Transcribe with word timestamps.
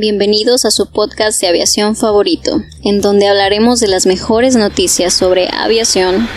Bienvenidos 0.00 0.64
a 0.64 0.70
su 0.70 0.86
podcast 0.92 1.40
de 1.40 1.48
aviación 1.48 1.96
favorito, 1.96 2.62
en 2.84 3.00
donde 3.00 3.26
hablaremos 3.26 3.80
de 3.80 3.88
las 3.88 4.06
mejores 4.06 4.54
noticias 4.54 5.12
sobre 5.12 5.48
aviación, 5.52 6.28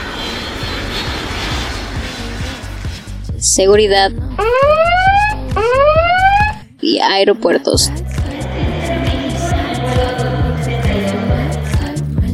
seguridad 3.37 4.11
y 6.81 6.97
aeropuertos. 7.01 7.91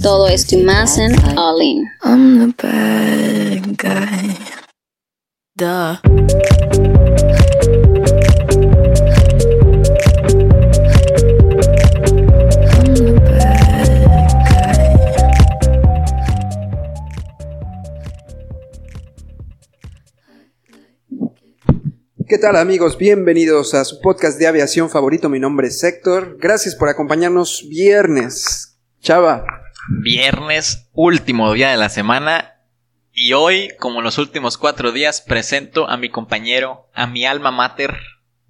Todo 0.02 0.30
esto 0.30 0.56
y 0.56 0.64
más 0.64 0.98
en 0.98 1.14
All 1.38 1.62
In. 1.62 1.90
¿Qué 22.28 22.38
tal 22.38 22.58
amigos? 22.58 22.98
Bienvenidos 22.98 23.74
a 23.74 23.86
su 23.86 24.02
podcast 24.02 24.38
de 24.38 24.48
aviación 24.48 24.90
favorito. 24.90 25.30
Mi 25.30 25.40
nombre 25.40 25.68
es 25.68 25.82
Héctor. 25.82 26.36
Gracias 26.42 26.76
por 26.76 26.90
acompañarnos 26.90 27.66
viernes. 27.70 28.78
Chava. 29.00 29.46
Viernes, 30.02 30.90
último 30.92 31.54
día 31.54 31.70
de 31.70 31.78
la 31.78 31.88
semana. 31.88 32.60
Y 33.14 33.32
hoy, 33.32 33.72
como 33.80 34.02
los 34.02 34.18
últimos 34.18 34.58
cuatro 34.58 34.92
días, 34.92 35.22
presento 35.22 35.90
a 35.90 35.96
mi 35.96 36.10
compañero, 36.10 36.90
a 36.94 37.08
mi 37.08 37.26
alma 37.26 37.52
mater. 37.52 37.96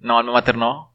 No, 0.00 0.18
alma 0.18 0.32
mater 0.32 0.56
no. 0.56 0.92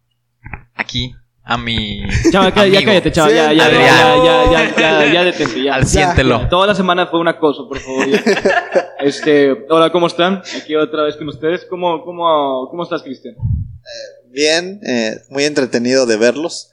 Aquí, 0.74 1.16
a 1.44 1.58
mi. 1.58 2.04
Chava, 2.32 2.54
ya, 2.56 2.68
ya 2.68 2.86
cállate, 2.86 3.12
chava, 3.12 3.30
ya, 3.30 3.52
ya, 3.54 3.70
ya, 3.70 3.80
ya, 3.80 4.46
ya, 4.52 4.76
ya, 4.78 5.14
ya 5.14 5.24
detente, 5.24 5.64
ya. 5.64 5.76
Al 5.76 5.86
siéntelo. 5.86 6.42
Ya, 6.42 6.50
Toda 6.50 6.68
la 6.68 6.76
semana 6.76 7.08
fue 7.08 7.20
un 7.20 7.28
acoso, 7.28 7.68
por 7.68 7.80
favor. 7.80 8.08
ya. 8.08 8.24
Este, 9.04 9.52
hola, 9.70 9.92
¿cómo 9.92 10.08
están? 10.08 10.42
Aquí 10.58 10.76
otra 10.78 11.04
vez 11.04 11.18
con 11.18 11.28
ustedes. 11.28 11.66
¿Cómo, 11.70 12.06
cómo, 12.06 12.70
cómo 12.70 12.84
estás, 12.84 13.04
Cristian? 13.04 13.36
Bien, 14.32 14.80
eh, 14.88 15.18
muy 15.30 15.44
entretenido 15.44 16.06
de 16.06 16.16
verlos. 16.16 16.70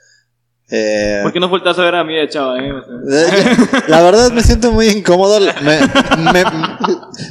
Eh, 0.73 1.19
¿Por 1.25 1.33
qué 1.33 1.41
no 1.41 1.49
volteas 1.49 1.77
a 1.79 1.83
ver 1.83 1.97
a 1.97 2.05
mí, 2.05 2.15
chava? 2.29 2.57
Eh? 2.61 2.73
Sea, 3.09 3.29
eh, 3.29 3.57
la 3.89 4.03
verdad 4.03 4.31
me 4.31 4.41
siento 4.43 4.71
muy 4.71 4.87
incómodo. 4.89 5.41
Me- 5.63 5.81
me- 6.33 6.45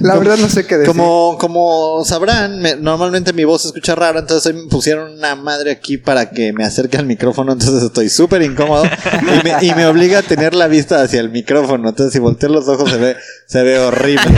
La 0.01 0.17
verdad 0.17 0.35
no 0.37 0.49
sé 0.49 0.67
qué 0.67 0.77
decir. 0.77 0.87
como, 0.93 1.37
como 1.39 2.03
sabrán, 2.03 2.59
me- 2.59 2.75
normalmente 2.75 3.31
mi 3.31 3.45
voz 3.45 3.61
se 3.61 3.67
escucha 3.69 3.95
rara, 3.95 4.19
entonces 4.19 4.53
hoy 4.53 4.61
me 4.61 4.67
pusieron 4.69 5.13
una 5.13 5.35
madre 5.35 5.71
aquí 5.71 5.97
para 5.97 6.29
que 6.31 6.51
me 6.51 6.65
acerque 6.65 6.97
al 6.97 7.05
micrófono, 7.05 7.53
entonces 7.53 7.81
estoy 7.83 8.09
súper 8.09 8.41
incómodo 8.41 8.83
y 8.85 9.43
me, 9.45 9.65
y 9.65 9.73
me 9.73 9.85
obliga 9.85 10.19
a 10.19 10.23
tener 10.23 10.53
la 10.53 10.67
vista 10.67 11.01
hacia 11.01 11.21
el 11.21 11.29
micrófono, 11.29 11.89
entonces 11.89 12.11
si 12.11 12.19
volteo 12.19 12.49
los 12.49 12.67
ojos 12.67 12.89
se 12.91 12.97
ve, 12.97 13.15
se 13.47 13.63
ve 13.63 13.79
horrible. 13.79 14.37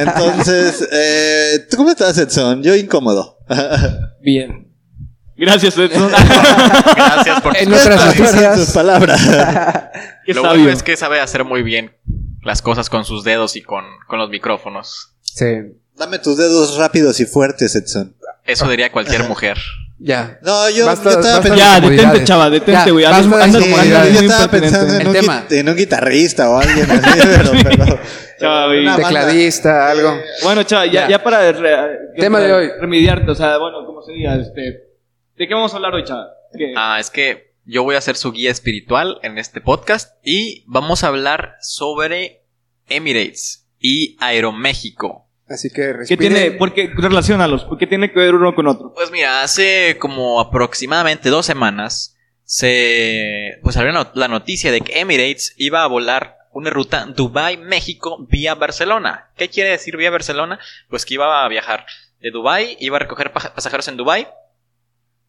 Entonces, 0.00 0.88
eh, 0.90 1.66
¿tú 1.70 1.76
cómo 1.76 1.90
estás, 1.90 2.16
Edson? 2.18 2.62
Yo 2.62 2.74
incómodo. 2.74 3.38
Bien. 4.22 4.71
Gracias, 5.44 5.76
Edson. 5.76 6.10
Gracias 6.96 7.40
por 7.40 7.56
En 7.56 7.68
tus 7.70 7.80
otras 7.80 8.06
noticias- 8.06 8.56
tus 8.56 8.70
palabras. 8.70 9.20
Qué 10.24 10.34
Lo 10.34 10.42
sabio. 10.42 10.58
bueno 10.62 10.72
es 10.76 10.82
que 10.82 10.96
sabe 10.96 11.20
hacer 11.20 11.44
muy 11.44 11.62
bien 11.62 11.96
las 12.42 12.62
cosas 12.62 12.88
con 12.88 13.04
sus 13.04 13.24
dedos 13.24 13.56
y 13.56 13.62
con, 13.62 13.84
con 14.08 14.18
los 14.18 14.30
micrófonos. 14.30 15.14
Sí. 15.22 15.46
Dame 15.96 16.18
tus 16.18 16.36
dedos 16.36 16.76
rápidos 16.76 17.20
y 17.20 17.26
fuertes, 17.26 17.74
Edson. 17.74 18.14
Eso 18.44 18.68
diría 18.68 18.90
cualquier 18.92 19.24
mujer. 19.28 19.58
Ya. 19.98 20.38
No, 20.42 20.68
yo, 20.70 20.86
Basta- 20.86 21.12
yo 21.12 21.20
estaba 21.20 21.40
pensando. 21.42 21.56
Ya, 21.56 21.80
detente, 21.80 22.24
chava, 22.24 22.50
detente, 22.50 22.90
güey. 22.90 23.04
Sí, 23.04 23.12
yo 23.12 24.20
estaba 24.22 24.48
pensando 24.50 24.94
en 24.94 25.06
un, 25.08 25.16
en 25.50 25.68
un 25.68 25.76
guitarrista 25.76 26.50
o 26.50 26.58
alguien 26.58 26.90
así, 26.90 27.20
pero, 27.22 27.50
pero- 27.62 27.98
Chava, 28.40 28.66
güey. 28.66 28.80
Una 28.80 28.96
banda. 28.96 29.08
Tecladista, 29.08 29.90
algo. 29.90 30.18
Bueno, 30.42 30.62
chava, 30.64 30.86
ya, 30.86 31.02
Ya. 31.02 31.08
ya 31.10 31.22
para 31.22 31.52
re- 31.52 31.98
Tema 32.18 32.38
para 32.38 32.48
de 32.48 32.52
hoy. 32.52 32.68
remediarte, 32.80 33.30
o 33.30 33.34
sea, 33.36 33.58
bueno, 33.58 33.86
como 33.86 34.02
se 34.02 34.12
diga, 34.12 34.34
este, 34.34 34.91
¿de 35.36 35.48
qué 35.48 35.54
vamos 35.54 35.72
a 35.72 35.76
hablar 35.76 35.94
hoy, 35.94 36.04
chava? 36.04 36.28
¿Qué? 36.56 36.74
Ah, 36.76 36.98
es 37.00 37.10
que 37.10 37.54
yo 37.64 37.82
voy 37.84 37.96
a 37.96 38.00
ser 38.00 38.16
su 38.16 38.32
guía 38.32 38.50
espiritual 38.50 39.18
en 39.22 39.38
este 39.38 39.60
podcast 39.60 40.14
y 40.24 40.64
vamos 40.66 41.04
a 41.04 41.08
hablar 41.08 41.56
sobre 41.60 42.42
Emirates 42.88 43.68
y 43.78 44.16
Aeroméxico. 44.20 45.28
Así 45.48 45.68
que 45.68 45.74
¿Qué 45.82 45.92
respiren. 45.92 46.32
tiene, 46.34 46.50
por 46.52 46.72
qué, 46.72 46.90
relacionalos, 46.94 47.64
¿por 47.64 47.76
qué 47.78 47.86
tiene 47.86 48.10
que 48.12 48.18
ver 48.18 48.34
uno 48.34 48.54
con 48.54 48.66
otro? 48.68 48.92
Pues 48.94 49.10
mira, 49.10 49.42
hace 49.42 49.96
como 49.98 50.40
aproximadamente 50.40 51.28
dos 51.28 51.44
semanas 51.46 52.16
se 52.44 53.58
pues 53.62 53.74
salió 53.74 53.92
la 53.92 53.98
not- 54.04 54.16
la 54.16 54.28
noticia 54.28 54.70
de 54.72 54.80
que 54.80 55.00
Emirates 55.00 55.54
iba 55.56 55.82
a 55.82 55.86
volar 55.88 56.36
una 56.52 56.70
ruta 56.70 57.06
Dubai-México 57.06 58.26
vía 58.28 58.54
Barcelona. 58.54 59.30
¿Qué 59.36 59.48
quiere 59.48 59.70
decir 59.70 59.96
vía 59.96 60.10
Barcelona? 60.10 60.58
Pues 60.88 61.04
que 61.04 61.14
iba 61.14 61.44
a 61.44 61.48
viajar 61.48 61.86
de 62.20 62.30
Dubai, 62.30 62.76
iba 62.80 62.96
a 62.96 63.00
recoger 63.00 63.32
pa- 63.32 63.54
pasajeros 63.54 63.88
en 63.88 63.96
Dubai, 63.96 64.28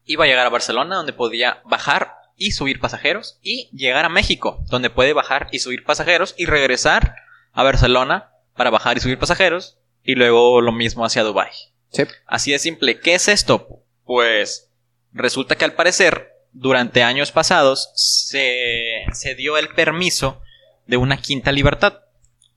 iba 0.05 0.25
a 0.25 0.27
llegar 0.27 0.45
a 0.45 0.49
Barcelona 0.49 0.95
donde 0.95 1.13
podía 1.13 1.61
bajar 1.65 2.15
y 2.35 2.51
subir 2.51 2.79
pasajeros 2.79 3.39
y 3.41 3.69
llegar 3.75 4.05
a 4.05 4.09
México 4.09 4.63
donde 4.69 4.89
puede 4.89 5.13
bajar 5.13 5.47
y 5.51 5.59
subir 5.59 5.83
pasajeros 5.83 6.33
y 6.37 6.45
regresar 6.45 7.15
a 7.51 7.63
Barcelona 7.63 8.31
para 8.55 8.69
bajar 8.69 8.97
y 8.97 8.99
subir 9.01 9.19
pasajeros 9.19 9.77
y 10.03 10.15
luego 10.15 10.59
lo 10.61 10.71
mismo 10.71 11.05
hacia 11.05 11.23
Dubai. 11.23 11.51
Sí. 11.91 12.03
Así 12.25 12.51
de 12.51 12.59
simple. 12.59 12.99
¿Qué 12.99 13.13
es 13.13 13.27
esto? 13.27 13.83
Pues 14.03 14.71
resulta 15.11 15.55
que 15.55 15.65
al 15.65 15.73
parecer, 15.73 16.31
durante 16.51 17.03
años 17.03 17.31
pasados, 17.31 17.91
se, 17.95 19.05
se 19.13 19.35
dio 19.35 19.57
el 19.57 19.69
permiso 19.69 20.41
de 20.87 20.97
una 20.97 21.17
quinta 21.17 21.51
libertad. 21.51 21.99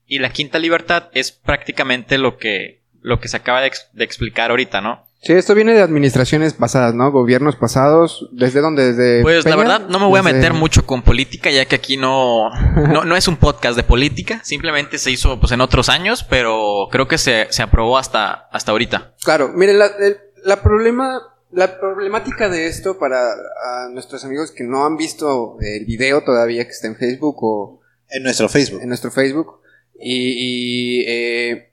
Y 0.06 0.20
la 0.20 0.30
quinta 0.30 0.58
libertad 0.58 1.10
es 1.12 1.32
prácticamente 1.32 2.16
lo 2.18 2.38
que, 2.38 2.82
lo 3.00 3.20
que 3.20 3.28
se 3.28 3.36
acaba 3.36 3.60
de, 3.60 3.68
ex- 3.68 3.88
de 3.92 4.04
explicar 4.04 4.50
ahorita, 4.50 4.80
¿no? 4.80 5.05
Sí, 5.22 5.32
esto 5.32 5.54
viene 5.54 5.72
de 5.74 5.80
administraciones 5.82 6.52
pasadas, 6.54 6.94
¿no? 6.94 7.10
Gobiernos 7.10 7.56
pasados. 7.56 8.28
¿Desde 8.32 8.60
dónde? 8.60 8.92
¿Desde 8.92 9.22
Pues 9.22 9.44
la 9.44 9.56
verdad 9.56 9.80
no 9.88 9.98
me 9.98 10.06
voy 10.06 10.20
a 10.20 10.22
Desde- 10.22 10.34
meter 10.38 10.52
mucho 10.52 10.86
con 10.86 11.02
política 11.02 11.50
ya 11.50 11.64
que 11.64 11.74
aquí 11.76 11.96
no, 11.96 12.50
no, 12.92 13.04
no 13.04 13.16
es 13.16 13.26
un 13.26 13.36
podcast 13.36 13.76
de 13.76 13.82
política, 13.82 14.40
simplemente 14.44 14.98
se 14.98 15.10
hizo 15.10 15.40
pues 15.40 15.50
en 15.52 15.60
otros 15.62 15.88
años, 15.88 16.24
pero 16.28 16.88
creo 16.92 17.08
que 17.08 17.18
se, 17.18 17.46
se 17.50 17.62
aprobó 17.62 17.98
hasta, 17.98 18.48
hasta 18.52 18.70
ahorita. 18.72 19.14
Claro, 19.24 19.50
miren, 19.54 19.78
la, 19.78 19.86
el- 19.86 20.18
la 20.44 20.62
problema, 20.62 21.22
la 21.50 21.80
problemática 21.80 22.48
de 22.48 22.66
esto 22.68 22.98
para 22.98 23.32
a 23.32 23.88
nuestros 23.90 24.24
amigos 24.24 24.52
que 24.52 24.62
no 24.62 24.86
han 24.86 24.96
visto 24.96 25.56
el 25.60 25.86
video 25.86 26.22
todavía 26.22 26.64
que 26.64 26.70
está 26.70 26.86
en 26.86 26.94
Facebook 26.96 27.36
o 27.42 27.80
en 28.10 28.22
nuestro 28.22 28.48
Facebook. 28.48 28.80
en 28.82 28.88
nuestro 28.88 29.10
Facebook 29.10 29.60
y, 29.98 31.00
y, 31.00 31.04
eh, 31.08 31.72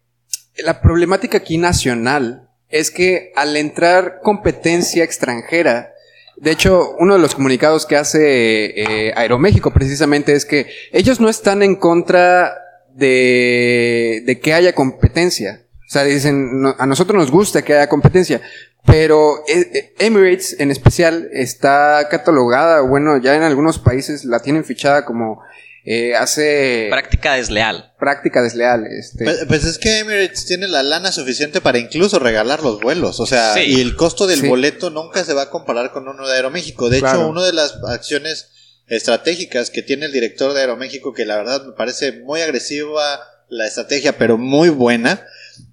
la 0.63 0.81
problemática 0.81 1.37
aquí 1.39 1.57
nacional 1.59 2.49
es 2.73 2.91
que 2.91 3.31
al 3.35 3.55
entrar 3.55 4.19
competencia 4.21 5.03
extranjera 5.03 5.89
de 6.35 6.51
hecho, 6.51 6.95
uno 6.99 7.13
de 7.13 7.19
los 7.19 7.35
comunicados 7.35 7.85
que 7.85 7.95
hace 7.95 8.73
eh, 8.81 9.13
Aeroméxico 9.15 9.71
precisamente 9.71 10.33
es 10.33 10.45
que 10.45 10.65
ellos 10.91 11.21
no 11.21 11.29
están 11.29 11.61
en 11.63 11.75
contra 11.75 12.57
de, 12.95 14.39
que 14.41 14.53
haya 14.53 14.73
competencia. 14.73 15.61
O 15.87 15.89
sea, 15.93 16.03
dicen, 16.03 16.61
"No- 16.61 16.75
a 16.77 16.85
nosotros 16.85 17.17
nos 17.17 17.31
gusta 17.31 17.61
que 17.61 17.73
haya 17.75 17.87
competencia, 17.87 18.41
pero 18.85 19.43
eh, 19.47 19.69
eh, 19.73 19.93
Emirates 19.99 20.59
en 20.59 20.71
especial 20.71 21.29
está 21.31 22.07
catalogada, 22.09 22.81
bueno, 22.81 23.17
ya 23.17 23.35
en 23.35 23.43
algunos 23.43 23.77
países 23.79 24.25
la 24.25 24.39
tienen 24.41 24.65
fichada 24.65 25.05
como 25.05 25.41
eh, 25.85 26.15
hace 26.15 26.87
Práctica 26.89 27.33
desleal. 27.33 27.93
práctica 27.99 28.41
desleal. 28.41 28.85
Este, 28.87 29.23
Pues, 29.25 29.45
pues 29.47 29.63
es 29.65 29.77
que 29.77 29.99
Emirates 29.99 30.45
tiene 30.45 30.67
la 30.67 30.81
lana 30.83 31.11
suficiente 31.11 31.59
para 31.61 31.77
incluso 31.79 32.19
regalar 32.19 32.61
los 32.63 32.79
vuelos. 32.79 33.19
O 33.19 33.25
sea, 33.25 33.53
Sí. 33.55 33.61
y 33.61 33.81
el 33.81 33.95
costo 33.95 34.25
del 34.27 34.39
Sí. 34.41 34.47
boleto 34.47 34.89
nunca 34.89 35.23
se 35.25 35.33
va 35.33 35.43
a 35.43 35.49
comparar 35.49 35.91
con 35.91 36.07
uno 36.07 36.27
de 36.27 36.35
Aeroméxico. 36.35 36.89
De 36.89 36.99
Claro. 36.99 37.19
hecho, 37.19 37.27
una 37.29 37.43
de 37.45 37.53
las 37.53 37.75
acciones 37.87 38.47
estratégicas 38.87 39.69
que 39.69 39.81
tiene 39.81 40.05
el 40.05 40.11
director 40.11 40.53
de 40.53 40.61
Aeroméxico, 40.61 41.13
que 41.13 41.25
la 41.25 41.37
verdad 41.37 41.65
me 41.65 41.73
parece 41.73 42.11
muy 42.13 42.41
agresiva 42.41 43.21
la 43.49 43.67
estrategia, 43.67 44.17
pero 44.17 44.37
muy 44.37 44.69
buena, 44.69 45.25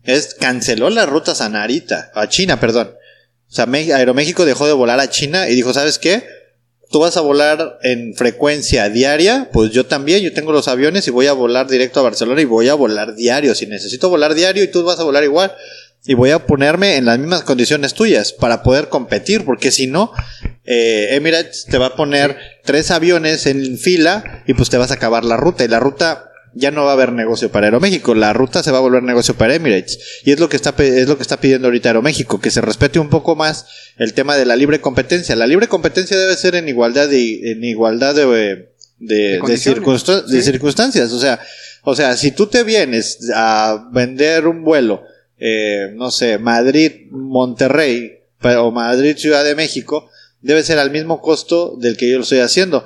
es 0.05 0.35
canceló 0.35 0.91
las 0.91 1.09
rutas 1.09 1.41
a 1.41 1.49
Narita, 1.49 2.11
a 2.15 2.29
China, 2.29 2.59
perdón. 2.61 2.95
O 3.49 3.53
sea, 3.53 3.67
Aeroméxico 3.67 4.45
dejó 4.45 4.67
de 4.67 4.73
volar 4.73 5.01
a 5.01 5.11
China 5.11 5.49
y 5.49 5.55
dijo, 5.55 5.73
¿sabes 5.73 5.99
qué? 5.99 6.25
Tú 6.91 6.99
vas 6.99 7.17
a 7.17 7.21
volar 7.21 7.79
en 7.83 8.15
frecuencia 8.15 8.89
diaria, 8.89 9.49
pues 9.53 9.71
yo 9.71 9.87
también, 9.87 10.23
yo 10.23 10.33
tengo 10.33 10.51
los 10.51 10.67
aviones 10.67 11.07
y 11.07 11.11
voy 11.11 11.29
a 11.29 11.33
volar 11.33 11.69
directo 11.69 12.01
a 12.01 12.05
Barcelona 12.05 12.41
y 12.41 12.47
voy 12.47 12.69
a 12.69 12.75
volar 12.75 13.15
diario. 13.15 13.55
Si 13.55 13.67
necesito 13.67 14.09
volar 14.09 14.35
diario 14.35 14.65
y 14.65 14.69
tú 14.69 14.83
vas 14.83 14.99
a 14.99 15.05
volar 15.05 15.23
igual, 15.23 15.53
y 16.05 16.15
voy 16.15 16.31
a 16.31 16.47
ponerme 16.47 16.97
en 16.97 17.05
las 17.05 17.19
mismas 17.19 17.43
condiciones 17.43 17.95
tuyas 17.95 18.33
para 18.33 18.63
poder 18.63 18.89
competir, 18.89 19.45
porque 19.45 19.71
si 19.71 19.87
no, 19.87 20.13
eh, 20.65 21.09
Emirates 21.13 21.67
te 21.67 21.79
va 21.79 21.87
a 21.87 21.97
poner 21.97 22.39
tres 22.65 22.91
aviones 22.91 23.47
en 23.47 23.79
fila 23.79 24.43
y 24.47 24.55
pues 24.55 24.71
te 24.71 24.79
vas 24.79 24.91
a 24.91 24.95
acabar 24.95 25.25
la 25.25 25.37
ruta. 25.37 25.65
Y 25.65 25.69
la 25.69 25.79
ruta 25.79 26.30
ya 26.55 26.71
no 26.71 26.85
va 26.85 26.91
a 26.91 26.95
haber 26.95 27.13
negocio 27.13 27.51
para 27.51 27.67
Aeroméxico. 27.67 28.15
La 28.15 28.33
ruta 28.33 28.63
se 28.63 28.71
va 28.71 28.79
a 28.79 28.83
volver 28.83 29.03
negocio 29.03 29.35
para 29.35 29.55
Emirates. 29.55 30.23
Y 30.25 30.33
es 30.33 30.41
lo 30.41 30.49
que 30.49 30.57
está, 30.57 30.75
es 30.79 31.09
lo 31.09 31.17
que 31.17 31.23
está 31.23 31.41
pidiendo 31.41 31.69
ahorita 31.69 31.91
Aeroméxico, 31.91 32.41
que 32.41 32.51
se 32.51 32.61
respete 32.61 32.99
un 32.99 33.09
poco 33.09 33.37
más 33.37 33.67
el 33.97 34.15
tema 34.15 34.37
de 34.37 34.47
la 34.47 34.57
libre 34.57 34.81
competencia. 34.81 35.37
La 35.37 35.47
libre 35.47 35.69
competencia 35.69 36.19
debe 36.19 36.37
ser 36.37 36.55
en 36.55 36.69
igualdad 36.69 37.09
de, 37.09 37.53
en 37.53 37.65
igualdad 37.65 38.15
de, 38.15 38.71
de, 38.99 39.41
de 39.41 40.43
circunstancias. 40.43 41.13
O 41.13 41.21
sea, 41.21 41.41
o 41.83 41.95
sea, 41.95 42.17
si 42.17 42.33
tú 42.33 42.47
te 42.47 42.63
vienes 42.65 43.31
a 43.35 43.89
vender 43.93 44.47
un 44.47 44.65
vuelo, 44.65 45.03
eh, 45.39 45.93
no 45.95 46.11
sé, 46.11 46.39
Madrid-Monterrey 46.39 48.19
o 48.43 48.71
Madrid-Ciudad 48.71 49.45
de 49.45 49.55
México, 49.55 50.11
debe 50.43 50.63
ser 50.63 50.79
al 50.79 50.91
mismo 50.91 51.21
costo 51.21 51.77
del 51.79 51.97
que 51.97 52.11
yo 52.11 52.17
lo 52.17 52.23
estoy 52.23 52.41
haciendo. 52.41 52.85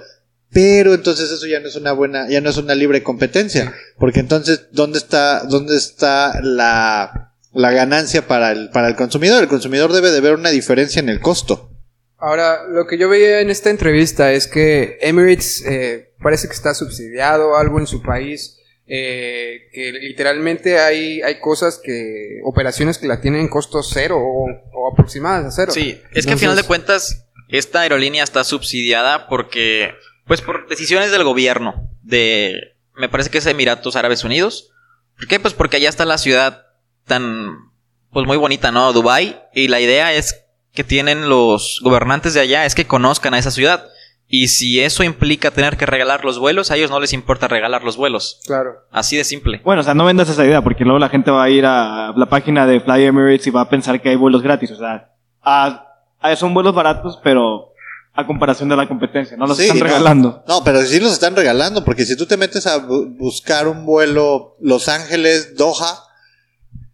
Pero 0.55 0.95
entonces 0.95 1.31
eso 1.31 1.47
ya 1.47 1.61
no 1.61 1.69
es 1.69 1.77
una 1.77 1.93
buena, 1.93 2.29
ya 2.31 2.41
no 2.41 2.49
es 2.49 2.57
una 2.57 2.75
libre 2.75 3.03
competencia. 3.03 3.75
Porque 3.99 4.21
entonces, 4.21 4.69
¿dónde 4.71 4.99
está, 4.99 5.45
dónde 5.45 5.77
está 5.77 6.41
la, 6.43 7.35
la 7.53 7.73
ganancia 7.73 8.27
para 8.27 8.53
el, 8.53 8.71
para 8.71 8.89
el 8.89 8.97
consumidor? 8.97 9.43
El 9.43 9.49
consumidor 9.49 9.93
debe 9.93 10.13
de 10.13 10.21
ver 10.21 10.35
una 10.35 10.51
diferencia 10.51 11.01
en 11.01 11.09
el 11.09 11.21
costo. 11.21 11.71
Ahora, 12.19 12.69
lo 12.71 12.87
que 12.87 12.97
yo 12.97 13.09
veía 13.09 13.41
en 13.41 13.51
esta 13.51 13.69
entrevista 13.69 14.33
es 14.33 14.47
que 14.47 14.97
Emirates 15.03 15.63
eh, 15.67 16.13
parece 16.23 16.47
que 16.47 16.55
está 16.55 16.73
subsidiado 16.73 17.57
algo 17.57 17.81
en 17.81 17.87
su 17.87 18.01
país, 18.01 18.57
eh, 18.87 19.69
que 19.73 19.93
literalmente 19.93 20.79
hay, 20.79 21.21
hay 21.21 21.41
cosas 21.41 21.81
que, 21.83 22.41
operaciones 22.45 22.99
que 22.99 23.09
la 23.09 23.21
tienen 23.21 23.41
en 23.41 23.49
costo 23.49 23.83
cero 23.83 24.19
o, 24.19 24.47
o 24.73 24.93
aproximadas 24.93 25.47
a 25.47 25.51
cero. 25.51 25.73
Sí, 25.73 26.01
es 26.15 26.25
que 26.25 26.33
al 26.33 26.39
final 26.39 26.57
de 26.57 26.63
cuentas, 26.63 27.27
esta 27.51 27.81
aerolínea 27.81 28.25
está 28.25 28.45
subsidiada 28.45 29.29
porque, 29.29 29.91
pues 30.27 30.41
por 30.41 30.67
decisiones 30.69 31.11
del 31.11 31.25
gobierno 31.25 31.89
de, 32.03 32.77
me 32.97 33.09
parece 33.09 33.31
que 33.31 33.39
es 33.39 33.47
Emiratos 33.47 33.97
Árabes 33.97 34.25
Unidos. 34.25 34.71
¿Por 35.17 35.27
qué? 35.29 35.39
Pues 35.41 35.55
porque 35.55 35.77
allá 35.77 35.89
está 35.89 36.05
la 36.05 36.19
ciudad 36.19 36.67
tan, 37.07 37.71
pues 38.11 38.27
muy 38.27 38.37
bonita, 38.37 38.71
¿no? 38.73 38.93
Dubai 38.93 39.41
Y 39.55 39.69
la 39.69 39.81
idea 39.81 40.13
es 40.13 40.45
que 40.73 40.85
tienen 40.85 41.29
los 41.29 41.81
gobernantes 41.83 42.35
de 42.35 42.41
allá 42.41 42.65
es 42.67 42.75
que 42.75 42.87
conozcan 42.87 43.35
a 43.35 43.39
esa 43.39 43.51
ciudad. 43.51 43.87
Y 44.27 44.49
si 44.49 44.81
eso 44.81 45.05
implica 45.05 45.51
tener 45.51 45.77
que 45.77 45.87
regalar 45.87 46.25
los 46.25 46.39
vuelos, 46.39 46.71
a 46.71 46.77
ellos 46.77 46.91
no 46.91 46.99
les 46.99 47.13
importa 47.13 47.47
regalar 47.47 47.85
los 47.85 47.97
vuelos. 47.97 48.41
Claro. 48.47 48.77
Así 48.91 49.17
de 49.17 49.23
simple. 49.23 49.61
Bueno, 49.63 49.83
o 49.83 49.85
sea, 49.85 49.95
no 49.95 50.07
vendas 50.07 50.29
esa 50.31 50.45
idea, 50.47 50.63
porque 50.63 50.83
luego 50.83 50.99
la 50.99 51.11
gente 51.11 51.31
va 51.31 51.45
a 51.45 51.51
ir 51.51 51.65
a 51.67 52.13
la 52.17 52.27
página 52.27 52.67
de 52.67 52.81
Fly 52.81 53.05
Emirates 53.05 53.47
y 53.47 53.51
va 53.51 53.61
a 53.61 53.69
pensar 53.69 54.01
que 54.01 54.09
hay 54.09 54.17
vuelos 54.17 54.43
gratis. 54.43 54.71
O 54.73 54.77
sea, 54.77 55.11
a- 55.43 55.87
a- 56.21 56.37
son 56.37 56.55
vuelos 56.55 56.75
baratos, 56.75 57.21
pero 57.23 57.74
a 58.17 58.27
comparación 58.27 58.69
de 58.69 58.77
la 58.77 58.87
competencia, 58.89 59.37
no 59.37 59.47
los 59.47 59.57
Sí, 59.57 59.65
están 59.65 59.79
no. 59.81 59.85
regalando. 59.85 60.45
No, 60.47 60.63
pero 60.65 60.83
sí 60.87 61.01
los 61.01 61.13
están 61.13 61.35
regalando, 61.35 61.85
porque 61.85 62.07
si 62.07 62.17
tú 62.17 62.27
te 62.27 62.37
metes 62.37 62.67
a 62.67 62.79
bu- 62.79 63.17
buscar 63.17 63.67
un 63.69 63.85
vuelo 63.85 64.57
Los 64.61 64.89
Ángeles, 64.89 65.57
Doha, 65.57 65.99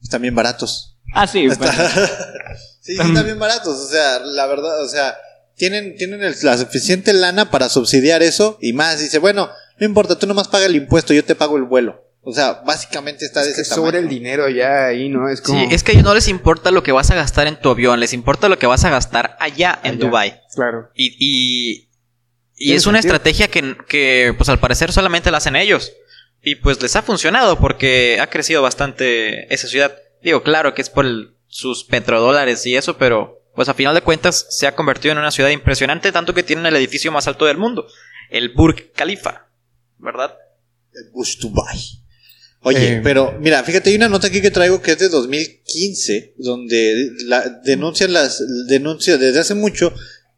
están 0.02 0.22
bien 0.22 0.34
baratos. 0.34 0.96
Ah, 1.14 1.26
sí, 1.26 1.44
Está- 1.44 1.66
bueno. 1.66 1.88
sí, 2.80 2.94
sí, 2.96 3.00
están 3.00 3.24
bien 3.24 3.38
baratos. 3.38 3.76
O 3.78 3.88
sea, 3.88 4.18
la 4.20 4.46
verdad, 4.46 4.82
o 4.82 4.88
sea, 4.88 5.14
tienen, 5.56 5.96
tienen 5.96 6.22
el- 6.22 6.34
la 6.42 6.56
suficiente 6.56 7.12
lana 7.12 7.50
para 7.50 7.68
subsidiar 7.68 8.22
eso 8.22 8.56
y 8.62 8.72
más. 8.72 8.98
Dice, 8.98 9.18
bueno, 9.18 9.50
no 9.78 9.86
importa, 9.86 10.18
tú 10.18 10.26
nomás 10.26 10.48
paga 10.48 10.66
el 10.66 10.76
impuesto, 10.76 11.12
yo 11.12 11.24
te 11.24 11.34
pago 11.34 11.56
el 11.58 11.64
vuelo. 11.64 12.02
O 12.22 12.32
sea, 12.34 12.60
básicamente 12.66 13.24
está 13.24 13.42
de 13.42 13.54
que 13.54 13.64
sobre 13.64 13.92
tamaño. 13.92 13.98
el 14.04 14.08
dinero 14.08 14.48
ya 14.50 14.86
ahí, 14.86 15.08
¿no? 15.08 15.28
Es 15.30 15.40
como... 15.40 15.58
Sí, 15.58 15.68
es 15.74 15.82
que 15.82 15.92
a 15.92 15.94
ellos 15.94 16.04
no 16.04 16.14
les 16.14 16.28
importa 16.28 16.70
lo 16.70 16.82
que 16.82 16.92
vas 16.92 17.10
a 17.10 17.14
gastar 17.14 17.46
en 17.46 17.58
tu 17.58 17.70
avión, 17.70 17.98
les 17.98 18.12
importa 18.12 18.48
lo 18.50 18.58
que 18.58 18.66
vas 18.66 18.84
a 18.84 18.90
gastar 18.90 19.36
allá 19.40 19.80
en 19.84 19.92
Allá. 19.94 20.04
Dubai. 20.06 20.40
Claro. 20.54 20.90
Y, 20.94 21.88
y, 22.56 22.74
es 22.74 22.86
una 22.86 23.00
sentido. 23.00 23.14
estrategia 23.16 23.48
que, 23.48 23.74
que, 23.88 24.34
pues 24.36 24.50
al 24.50 24.60
parecer 24.60 24.92
solamente 24.92 25.30
la 25.30 25.38
hacen 25.38 25.56
ellos. 25.56 25.92
Y 26.42 26.56
pues 26.56 26.80
les 26.82 26.94
ha 26.96 27.02
funcionado 27.02 27.58
porque 27.58 28.18
ha 28.20 28.26
crecido 28.28 28.60
bastante 28.62 29.52
esa 29.52 29.66
ciudad. 29.68 29.94
Digo, 30.22 30.42
claro 30.42 30.74
que 30.74 30.82
es 30.82 30.90
por 30.90 31.06
el- 31.06 31.34
sus 31.48 31.84
petrodólares 31.84 32.64
y 32.66 32.76
eso, 32.76 32.96
pero 32.98 33.42
pues 33.54 33.68
a 33.68 33.74
final 33.74 33.94
de 33.94 34.02
cuentas 34.02 34.46
se 34.50 34.66
ha 34.66 34.76
convertido 34.76 35.12
en 35.12 35.18
una 35.18 35.30
ciudad 35.30 35.50
impresionante, 35.50 36.12
tanto 36.12 36.32
que 36.34 36.42
tienen 36.42 36.66
el 36.66 36.76
edificio 36.76 37.10
más 37.12 37.26
alto 37.26 37.46
del 37.46 37.56
mundo, 37.58 37.86
el 38.30 38.50
Burj 38.50 38.92
Khalifa, 38.94 39.48
¿verdad? 39.98 40.36
El 40.92 41.10
Bush 41.12 41.38
Dubai. 41.38 41.78
Oye, 42.62 42.96
Eh. 42.96 43.00
pero 43.02 43.36
mira, 43.40 43.62
fíjate, 43.64 43.90
hay 43.90 43.96
una 43.96 44.08
nota 44.08 44.26
aquí 44.26 44.40
que 44.42 44.50
traigo 44.50 44.82
que 44.82 44.92
es 44.92 44.98
de 44.98 45.08
2015, 45.08 46.34
donde 46.36 47.10
la, 47.26 47.48
denuncian 47.64 48.12
las 48.12 48.42
denuncias 48.68 49.18
desde 49.18 49.40
hace 49.40 49.54
mucho. 49.54 49.92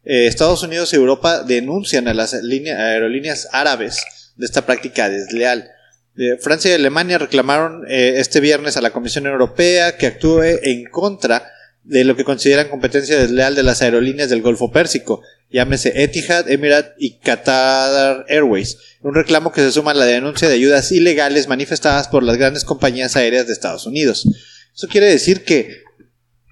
eh, 0.05 0.27
Estados 0.27 0.61
Unidos 0.63 0.91
y 0.91 0.97
Europa 0.97 1.43
denuncian 1.43 2.09
a 2.09 2.13
las 2.13 2.33
línea- 2.43 2.77
aerolíneas 2.77 3.47
árabes 3.53 4.03
de 4.35 4.45
esta 4.45 4.65
práctica 4.65 5.09
desleal. 5.09 5.69
Eh, 6.17 6.37
Francia 6.41 6.71
y 6.71 6.73
Alemania 6.73 7.17
reclamaron 7.17 7.85
eh, 7.89 8.15
este 8.17 8.41
viernes 8.41 8.75
a 8.75 8.81
la 8.81 8.91
Comisión 8.91 9.27
Europea 9.27 9.95
que 9.97 10.07
actúe 10.07 10.41
en 10.61 10.83
contra 10.89 11.49
de 11.83 12.03
lo 12.03 12.15
que 12.15 12.23
consideran 12.23 12.69
competencia 12.69 13.17
desleal 13.17 13.55
de 13.55 13.63
las 13.63 13.81
aerolíneas 13.81 14.29
del 14.29 14.41
Golfo 14.41 14.71
Pérsico, 14.71 15.21
llámese 15.49 16.03
Etihad, 16.03 16.49
Emirates 16.49 16.93
y 16.97 17.19
Qatar 17.19 18.25
Airways. 18.29 18.77
Un 19.01 19.15
reclamo 19.15 19.51
que 19.51 19.61
se 19.61 19.71
suma 19.71 19.91
a 19.91 19.95
la 19.95 20.05
denuncia 20.05 20.47
de 20.47 20.55
ayudas 20.55 20.91
ilegales 20.91 21.47
manifestadas 21.47 22.07
por 22.07 22.23
las 22.23 22.37
grandes 22.37 22.63
compañías 22.63 23.15
aéreas 23.15 23.47
de 23.47 23.53
Estados 23.53 23.85
Unidos. 23.85 24.27
Eso 24.73 24.87
quiere 24.87 25.07
decir 25.07 25.43
que 25.43 25.83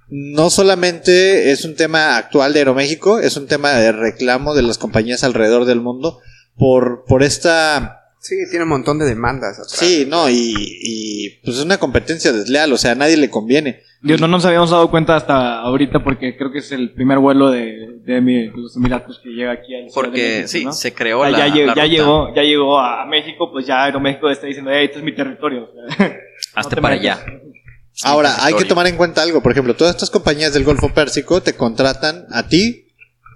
no 0.10 0.50
solamente 0.50 1.52
es 1.52 1.64
un 1.64 1.76
tema 1.76 2.18
actual 2.18 2.52
de 2.52 2.60
Aeroméxico, 2.60 3.20
es 3.20 3.38
un 3.38 3.48
tema 3.48 3.74
de 3.76 3.94
reclamo 3.94 4.54
de 4.54 4.64
las 4.64 4.78
compañías 4.78 5.24
alrededor 5.24 5.66
del 5.66 5.80
mundo 5.80 6.20
por, 6.58 7.06
por 7.06 7.24
esta 7.24 7.98
Sí, 8.22 8.36
tiene 8.52 8.66
un 8.66 8.70
montón 8.70 9.00
de 9.00 9.06
demandas 9.06 9.58
atrás. 9.58 9.72
Sí, 9.72 10.06
no, 10.08 10.30
y, 10.30 10.54
y 10.56 11.42
pues 11.44 11.58
es 11.58 11.64
una 11.64 11.80
competencia 11.80 12.32
desleal, 12.32 12.72
o 12.72 12.78
sea, 12.78 12.92
a 12.92 12.96
nadie 12.96 13.18
le 13.18 13.32
conviene. 13.32 13.82
Dios, 14.04 14.20
no 14.20 14.28
nos 14.28 14.44
habíamos 14.46 14.72
dado 14.72 14.90
cuenta 14.90 15.16
hasta 15.16 15.60
ahorita 15.60 16.04
porque 16.04 16.36
creo 16.36 16.52
que 16.52 16.58
es 16.60 16.72
el 16.72 16.92
primer 16.92 17.20
vuelo 17.20 17.52
de, 17.52 18.00
de 18.04 18.20
Emi- 18.22 18.52
los 18.54 18.76
Emiratos 18.76 19.20
que 19.24 19.30
llega 19.30 19.52
aquí 19.52 19.76
a 19.76 19.80
la 19.82 19.90
Ciudad 19.90 19.90
de 19.90 19.94
Porque 19.94 20.22
México, 20.42 20.48
sí, 20.48 20.66
¿no? 20.66 20.74
se 20.74 20.94
creó 20.94 21.20
O 21.20 21.24
sea, 21.24 21.32
la, 21.32 21.38
ya, 21.38 21.46
la 21.48 21.54
ya 21.54 21.66
ruta. 21.68 21.86
llegó, 21.86 22.36
ya 22.36 22.42
llegó 22.42 22.80
a 22.80 23.06
México, 23.06 23.52
pues 23.52 23.68
ya 23.68 23.84
Aeroméxico 23.84 24.30
está 24.30 24.48
diciendo, 24.48 24.72
hey, 24.74 24.86
este 24.86 24.98
es 25.00 25.04
mi 25.06 25.14
territorio. 25.14 25.70
o 25.72 25.72
sea, 25.96 26.18
Hasta 26.56 26.70
no 26.72 26.76
te 26.78 26.82
para 26.82 26.96
allá. 26.96 27.20
Ahora, 28.04 28.44
hay 28.44 28.56
que 28.56 28.66
tomar 28.66 28.88
en 28.88 28.98
cuenta 28.98 29.22
algo, 29.22 29.44
por 29.44 29.52
ejemplo, 29.52 29.76
todas 29.76 29.94
estas 29.94 30.10
compañías 30.10 30.54
del 30.54 30.64
Golfo 30.64 30.90
Pérsico 30.94 31.42
te 31.42 31.54
contratan 31.56 32.26
a 32.32 32.48
ti, 32.48 32.88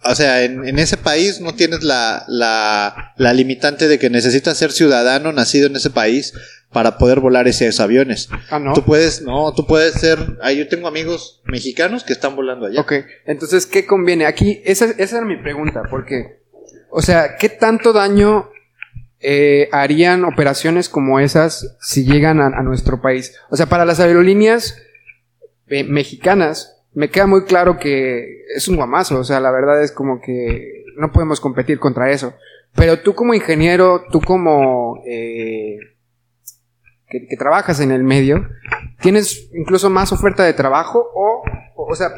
o 0.06 0.16
sea, 0.16 0.44
en, 0.44 0.68
en 0.68 0.80
ese 0.80 0.98
país 0.98 1.42
no 1.42 1.54
tienes 1.56 1.84
la, 1.84 2.24
la, 2.28 3.14
la 3.18 3.34
limitante 3.34 3.88
de 3.88 4.00
que 4.00 4.10
necesitas 4.10 4.58
ser 4.58 4.72
ciudadano 4.72 5.32
nacido 5.32 5.68
en 5.68 5.76
ese 5.76 5.90
país 5.90 6.34
para 6.72 6.98
poder 6.98 7.22
volar 7.22 7.48
esos 7.48 7.80
aviones. 7.80 8.30
Ah, 8.50 8.60
no. 8.60 8.74
Tú 8.74 8.84
puedes, 8.84 9.22
no, 9.22 9.54
tú 9.54 9.66
puedes 9.66 9.94
ser, 9.94 10.20
ah, 10.42 10.52
yo 10.52 10.68
tengo 10.68 10.88
amigos 10.88 11.42
mexicanos 11.46 12.04
que 12.04 12.14
están 12.14 12.36
volando 12.36 12.66
allá. 12.66 12.82
Ok, 12.82 12.94
entonces, 13.26 13.66
¿qué 13.66 13.86
conviene? 13.86 14.26
Aquí, 14.26 14.62
esa, 14.66 14.86
esa 14.98 15.18
era 15.18 15.26
mi 15.26 15.38
pregunta, 15.38 15.84
porque, 15.90 16.42
o 16.90 17.02
sea, 17.02 17.38
¿qué 17.38 17.48
tanto 17.48 17.94
daño 17.94 18.50
eh, 19.22 19.70
harían 19.72 20.26
operaciones 20.26 20.90
como 20.90 21.22
esas 21.22 21.78
si 21.80 22.04
llegan 22.04 22.42
a, 22.42 22.48
a 22.48 22.64
nuestro 22.64 23.02
país? 23.02 23.34
O 23.50 23.56
sea, 23.56 23.68
para 23.68 23.86
las 23.86 24.02
aerolíneas 24.02 24.76
eh, 25.68 25.86
mexicanas, 25.86 26.75
me 26.96 27.10
queda 27.10 27.28
muy 27.28 27.44
claro 27.46 27.78
que 27.78 28.46
es 28.56 28.68
un 28.68 28.78
guamazo, 28.78 29.20
o 29.20 29.24
sea, 29.24 29.40
la 29.40 29.52
verdad 29.52 29.84
es 29.84 29.92
como 29.92 30.20
que 30.22 30.84
no 30.98 31.12
podemos 31.12 31.40
competir 31.40 31.80
contra 31.80 32.12
eso. 32.12 32.34
Pero 32.74 33.00
tú 33.00 33.14
como 33.14 33.34
ingeniero, 33.34 34.04
tú 34.12 34.22
como... 34.22 35.02
eh, 35.08 35.78
que, 37.08 37.28
que 37.28 37.38
trabajas 37.38 37.80
en 37.80 37.92
el 37.92 38.04
medio, 38.04 38.48
¿tienes 39.02 39.50
incluso 39.54 39.90
más 39.90 40.12
oferta 40.12 40.44
de 40.44 40.54
trabajo 40.54 41.00
o, 41.14 41.44
o, 41.76 41.92
o 41.92 41.96
sea, 41.96 42.10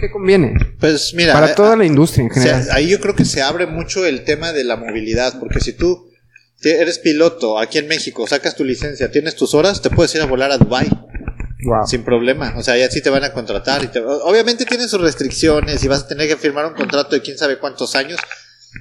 ¿qué, 0.00 0.10
conviene? 0.10 0.54
Pues 0.80 1.14
mira, 1.14 1.32
Para 1.32 1.50
eh, 1.50 1.54
toda 1.54 1.76
la 1.76 1.84
industria 1.84 2.24
en 2.24 2.30
general. 2.30 2.68
ahí 2.72 2.90
yo 2.90 3.00
creo 3.00 3.14
que 3.14 3.24
se 3.24 3.42
abre 3.42 3.66
mucho 3.66 4.04
el 4.04 4.24
tema 4.24 4.52
de 4.52 4.64
la 4.64 4.76
movilidad, 4.76 5.38
porque 5.38 5.60
si 5.60 5.72
tú 5.74 6.08
eres 6.62 6.98
piloto 6.98 7.58
aquí 7.58 7.78
en 7.78 7.88
México, 7.88 8.26
sacas 8.26 8.56
tu 8.56 8.64
licencia, 8.64 9.10
tienes 9.10 9.36
tus 9.36 9.54
horas, 9.54 9.82
te 9.82 9.90
puedes 9.90 10.14
ir 10.14 10.22
a 10.22 10.26
volar 10.26 10.50
a 10.50 10.58
Dubai 10.58 10.88
Wow. 11.64 11.86
sin 11.86 12.02
problema. 12.04 12.54
O 12.56 12.62
sea, 12.62 12.76
ya 12.76 12.90
sí 12.90 13.00
te 13.02 13.10
van 13.10 13.24
a 13.24 13.32
contratar. 13.32 13.84
Y 13.84 13.88
te- 13.88 14.00
obviamente 14.00 14.64
tienen 14.64 14.88
sus 14.88 15.00
restricciones 15.00 15.82
y 15.84 15.88
vas 15.88 16.00
a 16.04 16.08
tener 16.08 16.26
que 16.28 16.36
firmar 16.36 16.66
un 16.66 16.74
contrato 16.74 17.14
de 17.14 17.22
quién 17.22 17.38
sabe 17.38 17.58
cuántos 17.58 17.94
años. 17.94 18.18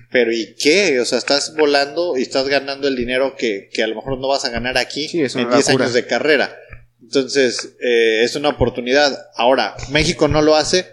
Pero 0.10 0.32
¿y 0.32 0.56
qué? 0.56 1.00
O 1.00 1.06
sea, 1.06 1.18
estás 1.18 1.56
volando 1.56 2.18
y 2.18 2.22
estás 2.22 2.48
ganando 2.48 2.88
el 2.88 2.96
dinero 2.96 3.36
que, 3.38 3.70
que 3.74 3.84
a 3.84 3.88
lo 3.88 3.96
mejor 3.96 4.18
no 4.20 4.28
vas 4.30 4.46
a 4.46 4.50
ganar 4.50 4.78
aquí 4.78 5.08
Sí, 5.10 5.18
en 5.20 5.24
10 5.28 5.36
locura. 5.36 5.86
años 5.86 5.94
de 5.94 6.06
carrera. 6.08 6.56
Entonces, 7.02 7.74
eh, 7.82 8.24
es 8.24 8.36
una 8.36 8.50
oportunidad. 8.50 9.18
Ahora, 9.36 9.76
México 9.92 10.28
no 10.28 10.42
lo 10.42 10.56
hace 10.56 10.86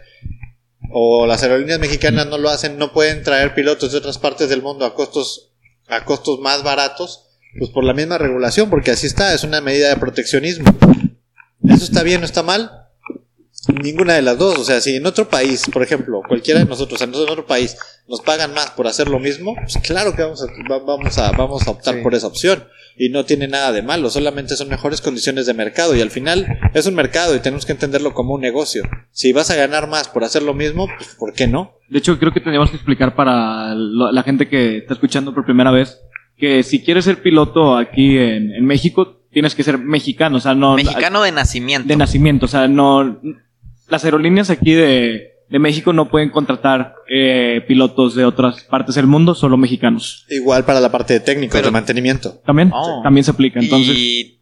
o 0.91 1.27
las 1.27 1.43
aerolíneas 1.43 1.79
mexicanas 1.79 2.27
no 2.27 2.39
lo 2.39 2.49
hacen, 2.51 2.77
no 2.79 2.93
pueden 2.93 3.23
traer 3.23 3.55
pilotos 3.55 3.93
de 3.93 3.99
otras 3.99 4.19
partes 4.19 4.49
del 4.49 4.63
mundo 4.63 4.85
a 4.87 4.95
costos 4.95 5.53
a 5.87 6.05
costos 6.05 6.41
más 6.41 6.63
baratos, 6.63 7.25
pues 7.59 7.71
por 7.71 7.83
la 7.85 7.95
misma 7.95 8.19
regulación, 8.19 8.69
porque 8.69 8.91
así 8.91 9.07
está, 9.07 9.33
es 9.33 9.43
una 9.45 9.61
medida 9.63 9.89
de 9.89 9.97
proteccionismo. 9.97 10.65
¿Eso 11.65 11.85
está 11.85 12.03
bien 12.03 12.23
o 12.23 12.25
está 12.25 12.43
mal? 12.43 12.71
Ninguna 13.83 14.15
de 14.15 14.23
las 14.23 14.39
dos. 14.39 14.59
O 14.59 14.65
sea, 14.65 14.81
si 14.81 14.97
en 14.97 15.05
otro 15.07 15.29
país, 15.29 15.65
por 15.73 15.83
ejemplo, 15.83 16.23
cualquiera 16.27 16.61
de 16.61 16.67
nosotros, 16.67 17.01
en 17.03 17.15
otro 17.15 17.45
país, 17.47 17.77
nos 18.09 18.21
pagan 18.21 18.55
más 18.55 18.71
por 18.71 18.87
hacer 18.87 19.09
lo 19.09 19.19
mismo, 19.19 19.55
pues 19.57 19.77
claro 19.87 20.15
que 20.15 20.23
vamos 20.23 20.43
a, 20.43 20.47
va- 20.71 20.79
vamos 20.85 21.19
a, 21.19 21.33
vamos 21.33 21.67
a 21.67 21.71
optar 21.73 21.97
Sí. 21.97 22.01
por 22.03 22.15
esa 22.15 22.29
opción. 22.29 22.65
Y 23.01 23.11
no 23.11 23.25
tiene 23.25 23.47
nada 23.47 23.71
de 23.71 23.83
malo, 23.83 24.11
solamente 24.11 24.57
son 24.57 24.69
mejores 24.69 25.01
condiciones 25.01 25.47
de 25.47 25.55
mercado. 25.55 25.95
Y 25.95 26.01
al 26.01 26.11
final 26.11 26.47
es 26.75 26.87
un 26.87 26.95
mercado 26.95 27.35
y 27.37 27.41
tenemos 27.41 27.65
que 27.67 27.73
entenderlo 27.73 28.13
como 28.15 28.35
un 28.35 28.41
negocio. 28.41 28.83
Si 29.13 29.33
vas 29.33 29.51
a 29.51 29.57
ganar 29.57 29.87
más 29.89 30.09
por 30.09 30.25
hacer 30.25 30.43
lo 30.43 30.53
mismo, 30.55 30.89
pues 30.97 31.15
¿por 31.19 31.33
qué 31.33 31.47
no? 31.47 31.75
De 31.89 31.99
hecho, 31.99 32.19
creo 32.19 32.33
que 32.33 32.41
tendríamos 32.41 32.71
que 32.71 32.77
explicar 32.77 33.15
para 33.15 33.75
la 33.75 34.23
gente 34.25 34.49
que 34.49 34.79
está 34.79 34.95
escuchando 34.95 35.33
por 35.35 35.45
primera 35.45 35.71
vez 35.71 36.01
que 36.37 36.63
si 36.63 36.83
quieres 36.85 37.05
ser 37.05 37.21
piloto 37.23 37.77
aquí 37.77 38.17
en, 38.19 38.53
en 38.55 38.65
México, 38.65 39.18
tienes 39.39 39.55
que 39.55 39.63
ser 39.63 39.79
mexicano, 39.79 40.39
o 40.39 40.41
sea, 40.41 40.55
no 40.57 40.75
Mexicano 40.75 41.23
de 41.23 41.31
nacimiento. 41.31 41.87
de 41.87 41.95
nacimiento, 41.97 42.47
o 42.47 42.49
sea, 42.49 42.67
no 42.67 43.21
las 43.89 44.05
aerolíneas 44.05 44.51
aquí 44.51 44.73
de, 44.73 45.35
de 45.49 45.59
México 45.61 45.93
no 45.93 46.09
pueden 46.11 46.31
contratar 46.31 46.97
eh, 47.09 47.63
pilotos 47.69 48.17
de 48.17 48.25
otras 48.25 48.65
partes 48.65 48.97
del 48.97 49.07
mundo, 49.07 49.37
solo 49.37 49.57
mexicanos. 49.57 50.27
Igual 50.29 50.65
para 50.65 50.81
la 50.81 50.91
parte 50.91 51.15
de 51.15 51.21
técnicos, 51.21 51.53
Pero- 51.53 51.67
de 51.69 51.71
mantenimiento. 51.71 52.41
También, 52.45 52.73
Oh. 52.75 53.01
también 53.05 53.23
se 53.23 53.31
aplica. 53.31 53.61
Entonces, 53.61 53.95
Y 53.97 54.41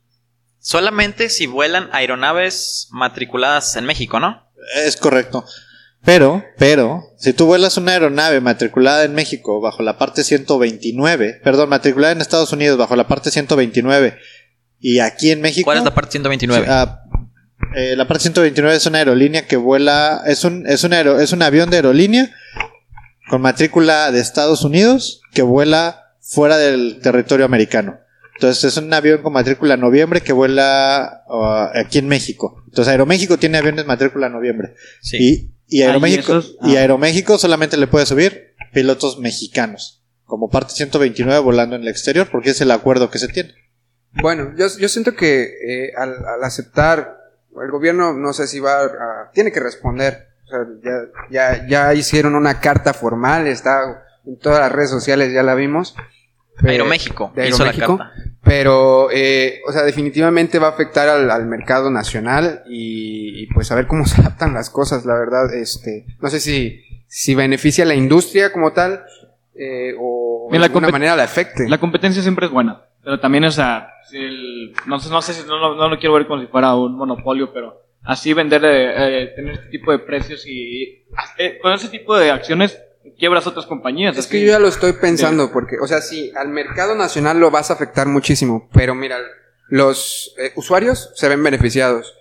solamente 0.59 1.29
si 1.29 1.47
vuelan 1.47 1.91
aeronaves 1.93 2.89
matriculadas 2.91 3.77
en 3.77 3.85
México, 3.85 4.19
¿no? 4.19 4.49
Es 4.87 4.97
correcto. 4.97 5.45
Pero, 6.05 6.43
pero, 6.57 7.03
si 7.19 7.33
tú 7.33 7.47
vuelas 7.47 7.77
una 7.77 7.93
aeronave 7.93 8.41
matriculada 8.41 9.05
en 9.05 9.15
México 9.15 9.61
bajo 9.61 9.83
la 9.83 9.99
parte 9.99 10.23
129, 10.25 11.41
perdón, 11.43 11.69
matriculada 11.69 12.13
en 12.13 12.21
Estados 12.21 12.53
Unidos 12.53 12.79
bajo 12.79 12.95
la 12.95 13.09
parte 13.09 13.31
129 13.31 14.17
y 14.81 14.99
aquí 15.01 15.31
en 15.31 15.41
México... 15.41 15.65
¿Cuál 15.67 15.79
es 15.79 15.85
la 15.85 15.95
parte 15.95 16.13
129? 16.13 16.67
Ah, 16.69 17.03
eh, 17.75 17.95
la 17.97 18.07
parte 18.07 18.23
129 18.23 18.77
es 18.77 18.87
una 18.87 18.99
aerolínea 18.99 19.47
que 19.47 19.57
vuela, 19.57 20.23
es 20.27 20.45
un, 20.45 20.67
es 20.67 20.85
un, 20.85 20.93
aero- 20.93 21.19
es 21.21 21.33
un 21.33 21.43
avión 21.43 21.71
de 21.71 21.77
aerolínea 21.77 22.31
con 23.29 23.41
matrícula 23.43 24.13
de 24.13 24.21
Estados 24.21 24.63
Unidos 24.65 25.23
que 25.33 25.43
vuela 25.43 26.13
fuera 26.21 26.59
del 26.59 27.01
territorio 27.03 27.45
americano. 27.45 27.99
Entonces 28.35 28.65
es 28.65 28.77
un 28.77 28.93
avión 28.93 29.23
con 29.23 29.33
matrícula 29.33 29.77
noviembre 29.77 30.21
que 30.21 30.33
vuela 30.33 31.23
ah, 31.29 31.71
aquí 31.75 31.99
en 31.99 32.07
México. 32.09 32.63
Entonces 32.67 32.89
Aeroméxico 32.91 33.39
tiene 33.39 33.59
aviones 33.59 33.87
matrícula 33.87 34.29
noviembre. 34.29 34.75
sí. 35.01 35.17
Y, 35.69 35.79
y, 35.79 35.83
Ah, 35.83 35.87
¿y 35.87 35.89
Aeroméxico, 35.89 36.43
y. 36.63 36.77
Aeroméxico 36.77 37.39
solamente 37.39 37.77
le 37.77 37.87
puede 37.89 38.07
subir 38.07 38.55
pilotos 38.73 39.19
mexicanos. 39.19 40.05
Como 40.25 40.49
parte 40.51 40.75
129 40.75 41.41
volando 41.41 41.75
en 41.77 41.83
el 41.83 41.89
exterior, 41.89 42.29
porque 42.31 42.51
es 42.51 42.61
el 42.61 42.71
acuerdo 42.71 43.11
que 43.11 43.19
se 43.19 43.29
tiene. 43.29 43.55
Bueno, 44.13 44.53
yo, 44.57 44.67
yo 44.79 44.89
siento 44.89 45.15
que 45.15 45.43
eh, 45.45 45.93
al, 45.97 46.25
al 46.27 46.43
aceptar, 46.45 47.19
el 47.63 47.71
gobierno 47.71 48.13
no 48.13 48.33
sé 48.33 48.47
si 48.47 48.61
va 48.61 48.83
a... 48.85 49.31
tiene 49.33 49.53
que 49.53 49.61
responder. 49.61 50.29
O 50.45 50.49
sea, 50.49 50.59
ya, 50.83 51.57
ya, 51.59 51.67
ya 51.67 51.95
hicieron 51.95 52.35
una 52.35 52.61
carta 52.61 52.95
formal, 52.95 53.47
está 53.47 54.05
en 54.27 54.39
todas 54.39 54.61
las 54.61 54.73
redes 54.73 54.91
sociales, 54.91 55.33
ya 55.33 55.43
la 55.43 55.55
vimos. 55.55 55.95
Eh, 56.65 56.71
Aeroméxico 56.71 57.33
de 57.35 57.49
hizo 57.49 57.65
la 57.65 57.71
Aeroméxico. 57.71 57.99
carta. 57.99 58.13
Pero, 58.43 59.09
eh, 59.13 59.61
o 59.69 59.73
sea, 59.73 59.83
definitivamente 59.83 60.59
va 60.61 60.69
a 60.69 60.71
afectar 60.71 61.09
al, 61.09 61.31
al 61.31 61.47
mercado 61.47 61.91
nacional 61.91 62.63
y, 62.69 63.43
y, 63.43 63.47
pues 63.53 63.71
a 63.73 63.75
ver 63.75 63.87
cómo 63.89 64.07
se 64.07 64.21
adaptan 64.21 64.55
las 64.55 64.71
cosas, 64.71 65.05
la 65.05 65.15
verdad. 65.15 65.53
Este, 65.53 66.07
no 66.21 66.31
sé 66.31 66.41
si, 66.41 66.81
si 67.09 67.35
beneficia 67.35 67.85
a 67.85 67.89
la 67.89 67.95
industria 67.95 68.53
como 68.53 68.73
tal 68.73 69.05
eh, 69.55 69.95
o 69.99 70.49
Mira, 70.51 70.59
de 70.59 70.59
la 70.61 70.67
alguna 70.67 70.89
manera 70.91 71.17
le 71.17 71.23
afecte. 71.23 71.69
la 71.69 71.79
competencia 71.79 72.23
siempre 72.23 72.47
es 72.47 72.53
buena. 72.53 72.83
Pero 73.07 73.21
también, 73.21 73.45
o 73.45 73.53
sea, 73.53 73.89
el- 74.13 74.75
no, 74.87 74.99
sé, 74.99 75.11
no 75.11 75.23
sé 75.23 75.33
si 75.33 75.47
no, 75.47 75.59
lo- 75.59 75.77
no 75.77 75.89
lo 75.89 75.97
quiero 75.97 76.17
ver 76.17 76.27
como 76.27 76.41
si 76.43 76.49
fuera 76.49 76.75
un 76.75 76.97
monopolio, 76.97 77.53
pero 77.53 77.81
así 78.03 78.33
vender, 78.33 78.63
eh, 78.65 79.33
tener 79.37 79.55
este 79.55 79.69
tipo 79.69 79.93
de 79.93 80.01
precios 80.01 80.45
y 80.45 81.05
eh, 81.39 81.57
con 81.63 81.73
ese 81.73 81.89
tipo 81.89 82.17
de 82.19 82.33
acciones 82.33 82.77
quiebras 83.17 83.47
otras 83.47 83.65
compañías. 83.67 84.15
Es 84.19 84.27
así. 84.27 84.31
que 84.33 84.41
yo 84.45 84.49
ya 84.51 84.59
lo 84.59 84.67
estoy 84.67 84.93
pensando, 84.95 85.53
porque, 85.53 85.77
o 85.81 85.87
sea, 85.87 86.01
sí, 86.01 86.33
al 86.37 86.49
mercado 86.49 86.97
nacional 86.97 87.39
lo 87.39 87.53
vas 87.53 87.71
a 87.71 87.75
afectar 87.75 88.09
muchísimo, 88.09 88.69
pero 88.73 88.97
mira, 88.97 89.19
los 89.69 90.35
eh, 90.39 90.51
usuarios 90.57 91.13
se 91.15 91.29
ven 91.29 91.45
beneficiados. 91.45 92.13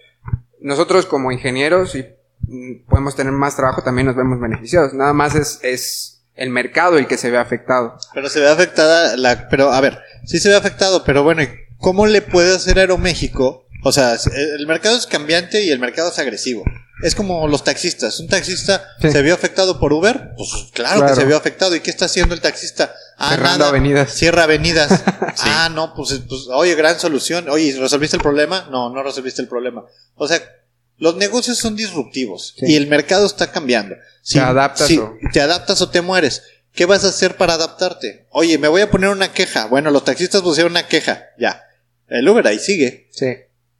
Nosotros 0.61 1.07
como 1.07 1.31
ingenieros 1.31 1.95
y 1.95 2.05
mm, 2.47 2.85
podemos 2.87 3.15
tener 3.15 3.33
más 3.33 3.55
trabajo, 3.55 3.81
también 3.81 4.05
nos 4.05 4.15
vemos 4.15 4.39
beneficiados. 4.39 4.93
Nada 4.93 5.13
más 5.13 5.33
es, 5.33 5.59
es 5.63 6.14
el 6.35 6.49
mercado 6.49 6.97
el 6.97 7.07
que 7.07 7.17
se 7.17 7.31
ve 7.31 7.37
afectado. 7.37 7.97
Pero 8.13 8.29
se 8.29 8.39
ve 8.39 8.49
afectada 8.49 9.15
la, 9.17 9.47
pero 9.49 9.71
a 9.71 9.81
ver, 9.81 9.99
sí 10.25 10.39
se 10.39 10.49
ve 10.49 10.55
afectado, 10.55 11.03
pero 11.03 11.23
bueno, 11.23 11.41
¿y 11.43 11.49
¿cómo 11.77 12.05
le 12.07 12.21
puede 12.21 12.55
hacer 12.55 12.77
Aeroméxico? 12.79 13.67
O 13.83 13.91
sea, 13.91 14.17
el 14.57 14.65
mercado 14.65 14.97
es 14.97 15.05
cambiante 15.05 15.63
y 15.63 15.69
el 15.69 15.77
mercado 15.79 16.09
es 16.09 16.17
agresivo. 16.17 16.63
Es 17.03 17.13
como 17.13 17.47
los 17.47 17.63
taxistas. 17.63 18.19
Un 18.19 18.27
taxista 18.29 18.83
Sí. 19.01 19.11
se 19.11 19.21
vio 19.21 19.33
afectado 19.35 19.79
por 19.79 19.93
Uber, 19.93 20.31
pues 20.37 20.49
claro, 20.73 21.01
Claro. 21.01 21.13
que 21.13 21.21
se 21.21 21.27
vio 21.27 21.37
afectado. 21.37 21.75
¿Y 21.75 21.81
qué 21.81 21.91
está 21.91 22.05
haciendo 22.05 22.33
el 22.33 22.41
taxista? 22.41 22.95
Ah, 23.17 23.29
Cerrando 23.31 23.59
nada. 23.59 23.69
avenidas. 23.69 24.11
Cierra 24.13 24.43
avenidas. 24.43 24.89
Ah, 25.43 25.69
no, 25.71 25.93
pues, 25.93 26.21
pues, 26.27 26.47
oye, 26.53 26.73
gran 26.75 26.97
solución. 26.99 27.49
Oye, 27.49 27.75
¿resolviste 27.77 28.15
el 28.15 28.23
problema? 28.23 28.67
No, 28.71 28.89
no 28.89 29.03
resolviste 29.03 29.41
el 29.41 29.47
problema. 29.49 29.83
O 30.15 30.27
sea, 30.27 30.41
los 30.97 31.15
negocios 31.17 31.57
son 31.57 31.75
disruptivos 31.75 32.53
Sí. 32.57 32.65
y 32.67 32.75
el 32.75 32.87
mercado 32.87 33.25
está 33.25 33.51
cambiando. 33.51 33.95
Te 34.29 34.39
adaptas 34.39 34.87
si 34.87 34.97
o- 34.97 35.17
te 35.33 35.41
adaptas 35.41 35.81
o 35.81 35.89
te 35.89 36.01
mueres. 36.01 36.43
¿Qué 36.73 36.85
vas 36.85 37.05
a 37.05 37.09
hacer 37.09 37.37
para 37.37 37.53
adaptarte? 37.53 38.25
Oye, 38.31 38.57
me 38.57 38.67
voy 38.67 38.81
a 38.81 38.89
poner 38.91 39.09
una 39.09 39.31
queja. 39.31 39.65
Bueno, 39.67 39.91
los 39.91 40.03
taxistas 40.03 40.41
pusieron 40.41 40.73
una 40.73 40.87
queja. 40.87 41.25
Ya. 41.39 41.61
El 42.07 42.27
Uber 42.27 42.45
ahí 42.47 42.59
sigue. 42.59 43.07
Sí. 43.11 43.27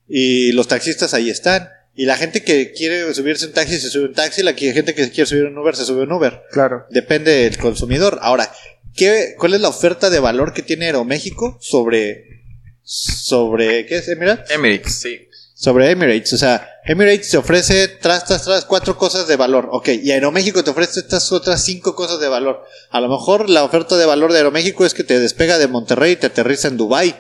Y 0.08 0.52
los 0.54 0.68
taxistas 0.68 1.14
ahí 1.14 1.30
están. 1.30 1.70
Y 1.94 2.06
la 2.06 2.16
gente 2.18 2.44
que 2.44 2.72
quiere 2.74 3.14
subirse 3.14 3.46
un 3.48 3.54
taxi 3.54 3.80
se 3.80 3.90
sube 3.90 4.06
un 4.06 4.14
taxi. 4.14 4.44
La 4.44 4.54
gente 4.54 4.94
que 4.96 5.10
quiere 5.12 5.26
subir 5.26 5.44
un 5.46 5.58
Uber 5.58 5.76
se 5.76 5.86
sube 5.86 6.04
un 6.04 6.12
Uber. 6.12 6.42
Claro. 6.52 6.86
Depende 6.90 7.32
del 7.32 7.58
consumidor. 7.58 8.20
Ahora, 8.22 8.50
¿qué, 8.96 9.36
¿cuál 9.38 9.54
es 9.56 9.62
la 9.62 9.70
oferta 9.70 10.10
de 10.10 10.20
valor 10.20 10.54
que 10.54 10.62
tiene 10.62 10.86
Aeroméxico 10.86 11.58
sobre. 11.62 12.44
sobre. 12.84 13.86
¿Qué 13.86 13.98
es 13.98 14.08
Emirates? 14.08 14.52
Emirates, 14.52 14.96
sí. 14.96 15.28
sobre 15.54 15.90
Emirates. 15.92 16.34
O 16.34 16.38
sea, 16.38 16.70
Emirates 16.86 17.32
te 17.32 17.38
ofrece 17.38 17.88
tras, 17.88 18.26
tras, 18.26 18.44
tras 18.44 18.66
cuatro 18.66 18.96
cosas 18.96 19.28
de 19.28 19.36
valor. 19.36 19.70
Ok, 19.72 19.90
y 19.90 20.12
Aeroméxico 20.12 20.64
te 20.64 20.70
ofrece 20.70 21.00
estas 21.00 21.32
otras 21.32 21.64
cinco 21.64 21.96
cosas 21.96 22.20
de 22.20 22.28
valor. 22.28 22.64
A 22.92 23.02
lo 23.02 23.10
mejor 23.10 23.50
la 23.50 23.64
oferta 23.64 23.98
de 23.98 24.06
valor 24.06 24.32
de 24.32 24.38
Aeroméxico 24.38 24.86
es 24.86 24.94
que 24.94 25.04
te 25.04 25.20
despega 25.20 25.58
de 25.58 25.68
Monterrey 25.68 26.14
y 26.14 26.16
te 26.16 26.28
aterriza 26.28 26.68
en 26.68 26.78
Dubai. 26.78 27.16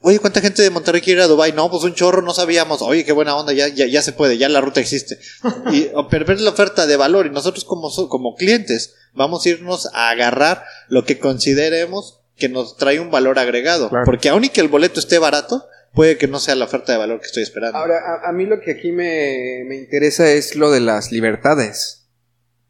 Oye, 0.00 0.18
¿cuánta 0.20 0.40
gente 0.40 0.62
de 0.62 0.70
Monterrey 0.70 1.02
quiere 1.02 1.20
ir 1.20 1.24
a 1.24 1.28
Dubai? 1.28 1.52
No, 1.52 1.70
pues 1.70 1.82
un 1.82 1.94
chorro, 1.94 2.22
no 2.22 2.32
sabíamos. 2.32 2.80
Oye, 2.80 3.04
qué 3.04 3.12
buena 3.12 3.36
onda, 3.36 3.52
ya, 3.52 3.68
ya, 3.68 3.84
ya 3.86 4.00
se 4.00 4.12
puede, 4.12 4.38
ya 4.38 4.48
la 4.48 4.60
ruta 4.60 4.80
existe. 4.80 5.18
Y 5.72 5.90
ver 6.08 6.40
la 6.40 6.50
oferta 6.50 6.86
de 6.86 6.96
valor 6.96 7.26
y 7.26 7.30
nosotros 7.30 7.64
como, 7.64 7.90
como 8.08 8.34
clientes 8.34 8.94
vamos 9.12 9.44
a 9.44 9.48
irnos 9.50 9.86
a 9.92 10.08
agarrar 10.08 10.64
lo 10.88 11.04
que 11.04 11.18
consideremos 11.18 12.20
que 12.36 12.48
nos 12.48 12.76
trae 12.76 13.00
un 13.00 13.10
valor 13.10 13.38
agregado. 13.38 13.90
Claro. 13.90 14.04
Porque 14.06 14.30
aun 14.30 14.44
y 14.44 14.48
que 14.48 14.60
el 14.60 14.68
boleto 14.68 15.00
esté 15.00 15.18
barato, 15.18 15.66
puede 15.92 16.16
que 16.16 16.28
no 16.28 16.38
sea 16.38 16.54
la 16.54 16.66
oferta 16.66 16.92
de 16.92 16.98
valor 16.98 17.20
que 17.20 17.26
estoy 17.26 17.42
esperando. 17.42 17.78
Ahora, 17.78 17.98
a, 17.98 18.28
a 18.28 18.32
mí 18.32 18.46
lo 18.46 18.60
que 18.60 18.72
aquí 18.72 18.92
me, 18.92 19.64
me 19.66 19.76
interesa 19.76 20.30
es 20.30 20.56
lo 20.56 20.70
de 20.70 20.80
las 20.80 21.12
libertades. 21.12 21.96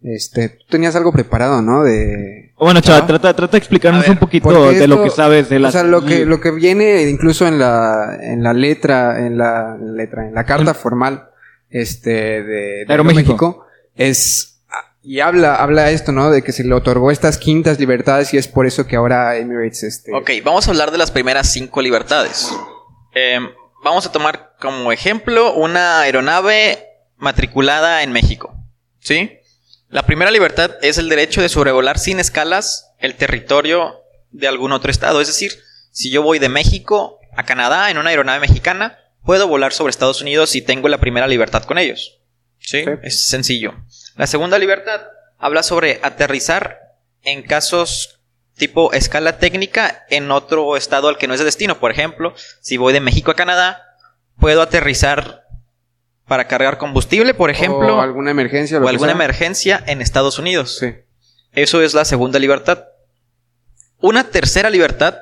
Este, 0.00 0.48
tú 0.50 0.64
tenías 0.70 0.94
algo 0.94 1.12
preparado, 1.12 1.60
¿no? 1.60 1.82
De... 1.82 2.52
Bueno, 2.56 2.80
chava, 2.80 3.04
trata, 3.04 3.34
trata 3.34 3.52
de 3.52 3.58
explicarnos 3.58 4.02
ver, 4.02 4.12
un 4.12 4.18
poquito 4.18 4.70
de 4.70 4.86
lo 4.86 5.02
que 5.02 5.10
sabes 5.10 5.48
de 5.48 5.58
las... 5.58 5.74
O 5.74 5.78
sea, 5.78 5.82
lo 5.82 6.04
que, 6.04 6.24
lo 6.24 6.40
que 6.40 6.52
viene 6.52 7.02
incluso 7.02 7.48
en 7.48 7.58
la, 7.58 8.16
en 8.20 8.44
la 8.44 8.52
letra, 8.52 9.26
en 9.26 9.36
la 9.36 9.76
letra, 9.76 10.28
en 10.28 10.34
la 10.34 10.44
carta 10.44 10.72
formal, 10.72 11.30
este, 11.68 12.10
de, 12.10 12.44
de 12.44 12.86
Aeroméxico. 12.88 13.32
Aeroméxico, 13.32 13.66
es, 13.96 14.60
y 15.02 15.18
habla, 15.18 15.56
habla 15.56 15.90
esto, 15.90 16.12
¿no? 16.12 16.30
De 16.30 16.42
que 16.42 16.52
se 16.52 16.62
le 16.62 16.74
otorgó 16.74 17.10
estas 17.10 17.36
quintas 17.36 17.80
libertades 17.80 18.32
y 18.34 18.36
es 18.36 18.46
por 18.46 18.68
eso 18.68 18.86
que 18.86 18.94
ahora 18.94 19.36
Emirates, 19.36 19.82
este, 19.82 20.14
Ok, 20.14 20.30
vamos 20.44 20.68
a 20.68 20.70
hablar 20.70 20.92
de 20.92 20.98
las 20.98 21.10
primeras 21.10 21.50
cinco 21.50 21.82
libertades. 21.82 22.54
Em, 23.18 23.50
vamos 23.82 24.06
a 24.06 24.12
tomar 24.12 24.54
como 24.60 24.92
ejemplo 24.92 25.54
una 25.54 26.00
aeronave 26.00 26.86
matriculada 27.16 28.02
en 28.04 28.12
México. 28.12 28.54
¿Sí? 29.00 29.38
La 29.88 30.04
primera 30.04 30.30
libertad 30.30 30.76
es 30.82 30.98
el 30.98 31.08
derecho 31.08 31.42
de 31.42 31.48
sobrevolar 31.48 31.98
sin 31.98 32.20
escalas 32.20 32.92
el 32.98 33.16
territorio 33.16 34.02
de 34.30 34.46
algún 34.46 34.72
otro 34.72 34.90
estado. 34.90 35.20
Es 35.20 35.26
decir, 35.26 35.52
si 35.90 36.10
yo 36.10 36.22
voy 36.22 36.38
de 36.38 36.48
México 36.48 37.18
a 37.36 37.44
Canadá 37.44 37.90
en 37.90 37.98
una 37.98 38.10
aeronave 38.10 38.40
mexicana, 38.40 38.98
puedo 39.24 39.48
volar 39.48 39.72
sobre 39.72 39.90
Estados 39.90 40.20
Unidos 40.20 40.50
si 40.50 40.62
tengo 40.62 40.88
la 40.88 40.98
primera 40.98 41.26
libertad 41.26 41.64
con 41.64 41.78
ellos. 41.78 42.20
¿Sí? 42.60 42.84
Sí. 42.84 42.90
Es 43.02 43.26
sencillo. 43.26 43.74
La 44.16 44.26
segunda 44.26 44.58
libertad 44.58 45.00
habla 45.38 45.62
sobre 45.62 45.98
aterrizar 46.02 46.94
en 47.22 47.42
casos 47.42 48.17
tipo 48.58 48.92
escala 48.92 49.38
técnica 49.38 50.04
en 50.10 50.30
otro 50.30 50.76
estado 50.76 51.08
al 51.08 51.16
que 51.16 51.26
no 51.26 51.34
es 51.34 51.40
de 51.40 51.46
destino. 51.46 51.78
Por 51.78 51.90
ejemplo, 51.90 52.34
si 52.60 52.76
voy 52.76 52.92
de 52.92 53.00
México 53.00 53.30
a 53.30 53.36
Canadá, 53.36 53.82
puedo 54.38 54.60
aterrizar 54.60 55.44
para 56.26 56.46
cargar 56.46 56.76
combustible, 56.76 57.32
por 57.32 57.50
ejemplo, 57.50 57.96
o 57.96 58.00
alguna 58.00 58.30
emergencia, 58.30 58.76
o 58.76 58.80
lo 58.80 58.88
alguna 58.88 59.12
sea. 59.12 59.16
emergencia 59.16 59.84
en 59.86 60.02
Estados 60.02 60.38
Unidos. 60.38 60.76
Sí. 60.78 60.94
Eso 61.52 61.80
es 61.80 61.94
la 61.94 62.04
segunda 62.04 62.38
libertad. 62.38 62.84
Una 64.00 64.24
tercera 64.30 64.68
libertad 64.68 65.18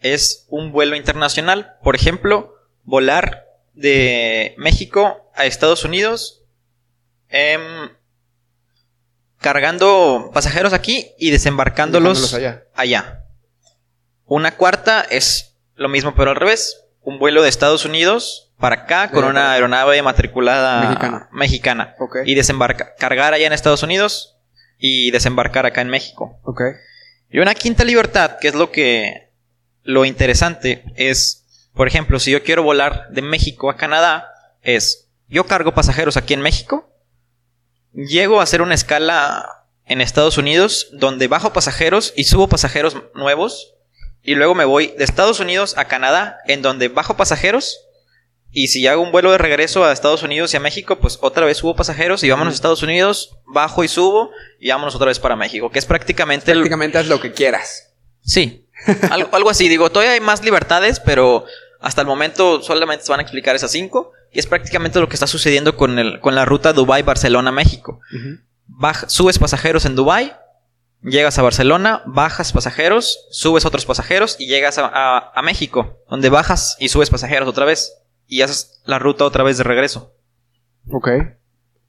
es 0.00 0.46
un 0.48 0.72
vuelo 0.72 0.94
internacional. 0.94 1.76
Por 1.82 1.96
ejemplo, 1.96 2.54
volar 2.84 3.46
de 3.72 4.54
México 4.58 5.30
a 5.34 5.46
Estados 5.46 5.84
Unidos 5.84 6.42
cargando 9.42 10.30
pasajeros 10.32 10.72
aquí 10.72 11.12
y 11.18 11.30
desembarcándolos 11.30 12.32
allá. 12.32 12.64
allá. 12.74 13.24
Una 14.24 14.56
cuarta 14.56 15.02
es 15.02 15.56
lo 15.74 15.90
mismo 15.90 16.14
pero 16.14 16.30
al 16.30 16.36
revés. 16.36 16.78
Un 17.02 17.18
vuelo 17.18 17.42
de 17.42 17.48
Estados 17.48 17.84
Unidos 17.84 18.52
para 18.58 18.82
acá 18.84 19.10
con 19.10 19.24
una 19.24 19.52
aeronave 19.52 20.00
matriculada 20.02 20.80
Mexicana. 21.32 21.94
Y 22.24 22.36
desembarcar, 22.36 22.94
cargar 22.96 23.34
allá 23.34 23.46
en 23.46 23.52
Estados 23.52 23.82
Unidos 23.82 24.38
y 24.78 25.10
desembarcar 25.10 25.66
acá 25.66 25.80
en 25.80 25.88
México. 25.88 26.38
Y 27.28 27.40
una 27.40 27.54
quinta 27.54 27.82
libertad, 27.82 28.38
que 28.40 28.48
es 28.48 28.54
lo 28.54 28.70
que 28.70 29.32
lo 29.82 30.04
interesante, 30.04 30.84
es, 30.94 31.44
por 31.74 31.88
ejemplo, 31.88 32.20
si 32.20 32.30
yo 32.30 32.44
quiero 32.44 32.62
volar 32.62 33.08
de 33.10 33.22
México 33.22 33.68
a 33.68 33.76
Canadá, 33.76 34.28
es 34.62 35.08
yo 35.28 35.44
cargo 35.44 35.74
pasajeros 35.74 36.16
aquí 36.16 36.34
en 36.34 36.42
México, 36.42 36.91
llego 37.94 38.40
a 38.40 38.44
hacer 38.44 38.62
una 38.62 38.74
escala 38.74 39.66
en 39.86 40.00
Estados 40.00 40.38
Unidos 40.38 40.88
donde 40.92 41.28
bajo 41.28 41.52
pasajeros 41.52 42.12
y 42.16 42.24
subo 42.24 42.48
pasajeros 42.48 42.96
nuevos, 43.14 43.74
y 44.22 44.34
luego 44.34 44.54
me 44.54 44.64
voy 44.64 44.94
de 44.96 45.04
Estados 45.04 45.40
Unidos 45.40 45.74
a 45.76 45.86
Canadá, 45.86 46.38
en 46.46 46.62
donde 46.62 46.88
bajo 46.88 47.16
pasajeros. 47.16 47.80
Y 48.52 48.68
si 48.68 48.86
hago 48.86 49.02
un 49.02 49.12
vuelo 49.12 49.32
de 49.32 49.38
regreso 49.38 49.84
a 49.84 49.92
Estados 49.92 50.22
Unidos 50.22 50.52
y 50.52 50.58
a 50.58 50.60
México, 50.60 50.98
pues 51.00 51.18
otra 51.22 51.46
vez 51.46 51.56
subo 51.56 51.74
pasajeros 51.74 52.22
y 52.22 52.30
vámonos 52.30 52.52
a 52.52 52.56
Estados 52.56 52.82
Unidos, 52.82 53.38
bajo 53.46 53.82
y 53.82 53.88
subo 53.88 54.30
y 54.60 54.68
vámonos 54.68 54.94
otra 54.94 55.08
vez 55.08 55.18
para 55.18 55.36
México, 55.36 55.70
que 55.70 55.78
es 55.78 55.86
prácticamente 55.86 56.52
el, 56.52 56.58
Prácticamente 56.58 56.98
haz 56.98 57.06
lo 57.06 57.20
que 57.20 57.32
quieras. 57.32 57.94
Sí, 58.20 58.68
algo, 59.10 59.30
algo 59.32 59.50
así. 59.50 59.68
Digo, 59.68 59.90
todavía 59.90 60.12
hay 60.12 60.20
más 60.20 60.44
libertades, 60.44 61.00
pero 61.00 61.46
hasta 61.82 62.00
el 62.00 62.06
momento 62.06 62.62
solamente 62.62 63.04
se 63.04 63.10
van 63.12 63.20
a 63.20 63.22
explicar 63.22 63.54
esas 63.56 63.70
cinco. 63.70 64.12
Y 64.32 64.38
es 64.38 64.46
prácticamente 64.46 64.98
lo 64.98 65.08
que 65.08 65.14
está 65.14 65.26
sucediendo 65.26 65.76
con, 65.76 65.98
el, 65.98 66.18
con 66.20 66.34
la 66.34 66.44
ruta 66.46 66.72
Dubai-Barcelona-México. 66.72 68.00
Baj- 68.68 69.08
subes 69.08 69.38
pasajeros 69.38 69.84
en 69.84 69.94
Dubai, 69.94 70.34
llegas 71.02 71.38
a 71.38 71.42
Barcelona, 71.42 72.02
bajas 72.06 72.52
pasajeros, 72.52 73.26
subes 73.30 73.66
otros 73.66 73.84
pasajeros 73.84 74.36
y 74.38 74.46
llegas 74.46 74.78
a, 74.78 74.86
a- 74.86 75.32
a 75.34 75.42
México, 75.42 75.98
donde 76.08 76.30
bajas 76.30 76.76
y 76.80 76.88
subes 76.88 77.10
pasajeros 77.10 77.46
otra 77.48 77.66
vez. 77.66 77.92
Y 78.26 78.40
haces 78.40 78.80
la 78.86 78.98
ruta 78.98 79.24
otra 79.24 79.42
vez 79.44 79.58
de 79.58 79.64
regreso. 79.64 80.14
Ok. 80.90 81.08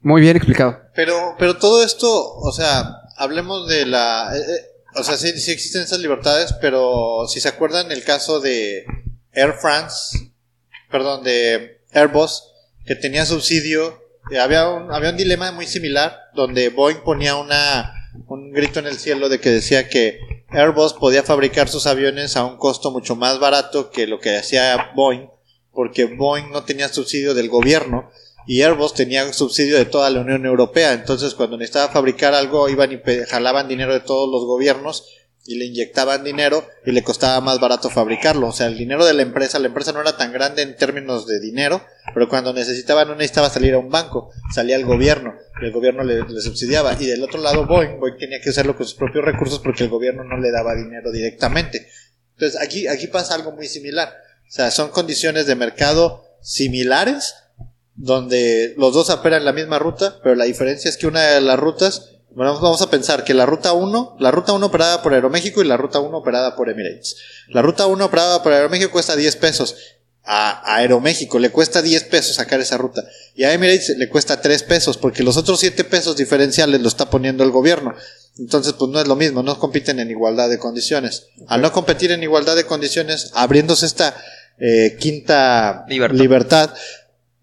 Muy 0.01 0.19
bien 0.21 0.35
explicado. 0.35 0.81
Pero, 0.95 1.35
pero 1.39 1.55
todo 1.57 1.81
esto, 1.83 2.09
o 2.35 2.51
sea, 2.51 2.97
hablemos 3.15 3.69
de 3.69 3.85
la... 3.85 4.35
eh, 4.35 4.39
eh, 4.39 4.69
o 4.99 5.03
sea, 5.03 5.15
sí, 5.15 5.31
sí 5.39 5.51
existen 5.51 5.83
esas 5.83 5.99
libertades, 5.99 6.53
pero 6.59 7.25
si 7.29 7.39
se 7.39 7.47
acuerdan 7.47 7.91
el 7.93 8.03
caso 8.03 8.41
de 8.41 8.85
Air 9.33 9.53
France, 9.53 10.31
perdón, 10.89 11.23
de 11.23 11.81
Airbus, 11.91 12.43
que 12.85 12.95
tenía 12.95 13.25
subsidio, 13.25 14.01
eh, 14.31 14.39
había 14.39 14.69
un, 14.69 14.91
había 14.91 15.09
un 15.09 15.17
dilema 15.17 15.51
muy 15.51 15.67
similar, 15.67 16.17
donde 16.33 16.69
Boeing 16.69 17.03
ponía 17.03 17.35
una, 17.35 17.93
un 18.27 18.51
grito 18.51 18.79
en 18.79 18.87
el 18.87 18.97
cielo 18.97 19.29
de 19.29 19.39
que 19.39 19.49
decía 19.49 19.89
que 19.89 20.19
Airbus 20.49 20.93
podía 20.93 21.23
fabricar 21.23 21.67
sus 21.67 21.87
aviones 21.87 22.37
a 22.37 22.45
un 22.45 22.57
costo 22.57 22.91
mucho 22.91 23.15
más 23.15 23.39
barato 23.39 23.89
que 23.89 24.07
lo 24.07 24.19
que 24.19 24.37
hacía 24.37 24.91
Boeing, 24.95 25.27
porque 25.71 26.05
Boeing 26.05 26.51
no 26.51 26.63
tenía 26.63 26.89
subsidio 26.89 27.33
del 27.33 27.49
gobierno 27.49 28.11
y 28.45 28.61
Airbus 28.61 28.93
tenía 28.93 29.31
subsidio 29.33 29.77
de 29.77 29.85
toda 29.85 30.09
la 30.09 30.19
Unión 30.19 30.45
Europea. 30.45 30.93
Entonces, 30.93 31.33
cuando 31.33 31.57
necesitaba 31.57 31.91
fabricar 31.91 32.33
algo, 32.33 32.69
iban 32.69 32.91
y 32.91 32.99
jalaban 33.27 33.67
dinero 33.67 33.93
de 33.93 34.01
todos 34.01 34.29
los 34.29 34.45
gobiernos 34.45 35.07
y 35.45 35.55
le 35.55 35.65
inyectaban 35.65 36.23
dinero 36.23 36.65
y 36.85 36.91
le 36.91 37.03
costaba 37.03 37.41
más 37.41 37.59
barato 37.59 37.89
fabricarlo. 37.89 38.47
O 38.47 38.51
sea, 38.51 38.67
el 38.67 38.77
dinero 38.77 39.05
de 39.05 39.13
la 39.13 39.23
empresa, 39.23 39.59
la 39.59 39.67
empresa 39.67 39.91
no 39.91 40.01
era 40.01 40.15
tan 40.15 40.31
grande 40.31 40.61
en 40.61 40.75
términos 40.75 41.27
de 41.27 41.39
dinero, 41.39 41.81
pero 42.13 42.29
cuando 42.29 42.53
necesitaba, 42.53 43.05
no 43.05 43.15
necesitaba 43.15 43.49
salir 43.49 43.73
a 43.73 43.79
un 43.79 43.89
banco, 43.89 44.31
salía 44.53 44.75
al 44.75 44.85
gobierno, 44.85 45.33
y 45.61 45.65
el 45.65 45.71
gobierno 45.71 46.03
le, 46.03 46.27
le 46.27 46.41
subsidiaba. 46.41 46.95
Y 46.99 47.07
del 47.07 47.23
otro 47.23 47.41
lado, 47.41 47.65
Boeing, 47.65 47.99
Boeing 47.99 48.17
tenía 48.17 48.39
que 48.39 48.51
hacerlo 48.51 48.75
con 48.75 48.85
sus 48.85 48.95
propios 48.95 49.25
recursos 49.25 49.59
porque 49.59 49.83
el 49.83 49.89
gobierno 49.89 50.23
no 50.23 50.37
le 50.37 50.51
daba 50.51 50.75
dinero 50.75 51.11
directamente. 51.11 51.87
Entonces, 52.35 52.61
aquí, 52.61 52.87
aquí 52.87 53.07
pasa 53.07 53.35
algo 53.35 53.51
muy 53.51 53.67
similar. 53.67 54.13
O 54.47 54.51
sea, 54.51 54.71
son 54.71 54.89
condiciones 54.89 55.45
de 55.45 55.55
mercado 55.55 56.25
similares, 56.41 57.35
donde 57.95 58.73
los 58.77 58.93
dos 58.93 59.09
operan 59.09 59.45
la 59.45 59.53
misma 59.53 59.79
ruta, 59.79 60.19
pero 60.23 60.35
la 60.35 60.45
diferencia 60.45 60.89
es 60.89 60.97
que 60.97 61.07
una 61.07 61.21
de 61.21 61.41
las 61.41 61.59
rutas, 61.59 62.12
bueno, 62.35 62.59
vamos 62.59 62.81
a 62.81 62.89
pensar 62.89 63.23
que 63.23 63.33
la 63.33 63.45
ruta 63.45 63.73
1, 63.73 64.17
la 64.19 64.31
ruta 64.31 64.53
1 64.53 64.65
operada 64.65 65.03
por 65.03 65.13
Aeroméxico 65.13 65.61
y 65.61 65.67
la 65.67 65.77
ruta 65.77 65.99
1 65.99 66.17
operada 66.17 66.55
por 66.55 66.69
Emirates. 66.69 67.17
La 67.49 67.61
ruta 67.61 67.85
1 67.85 68.03
operada 68.03 68.41
por 68.41 68.51
Aeroméxico 68.51 68.91
cuesta 68.91 69.15
10 69.15 69.35
pesos. 69.35 69.75
A 70.23 70.75
Aeroméxico 70.77 71.37
le 71.37 71.51
cuesta 71.51 71.81
10 71.81 72.05
pesos 72.05 72.37
sacar 72.37 72.59
esa 72.59 72.77
ruta. 72.77 73.03
Y 73.35 73.43
a 73.43 73.53
Emirates 73.53 73.97
le 73.97 74.09
cuesta 74.09 74.41
3 74.41 74.63
pesos, 74.63 74.97
porque 74.97 75.21
los 75.21 75.37
otros 75.37 75.59
7 75.59 75.83
pesos 75.83 76.15
diferenciales 76.17 76.81
lo 76.81 76.87
está 76.87 77.09
poniendo 77.09 77.43
el 77.43 77.51
gobierno. 77.51 77.93
Entonces, 78.39 78.73
pues 78.73 78.89
no 78.89 78.99
es 78.99 79.07
lo 79.07 79.15
mismo, 79.15 79.43
no 79.43 79.59
compiten 79.59 79.99
en 79.99 80.09
igualdad 80.09 80.49
de 80.49 80.57
condiciones. 80.57 81.27
Al 81.47 81.61
no 81.61 81.71
competir 81.71 82.11
en 82.11 82.23
igualdad 82.23 82.55
de 82.55 82.65
condiciones, 82.65 83.31
abriéndose 83.35 83.85
esta 83.85 84.15
eh, 84.57 84.97
quinta 84.99 85.85
Libertad. 85.87 86.17
libertad, 86.17 86.73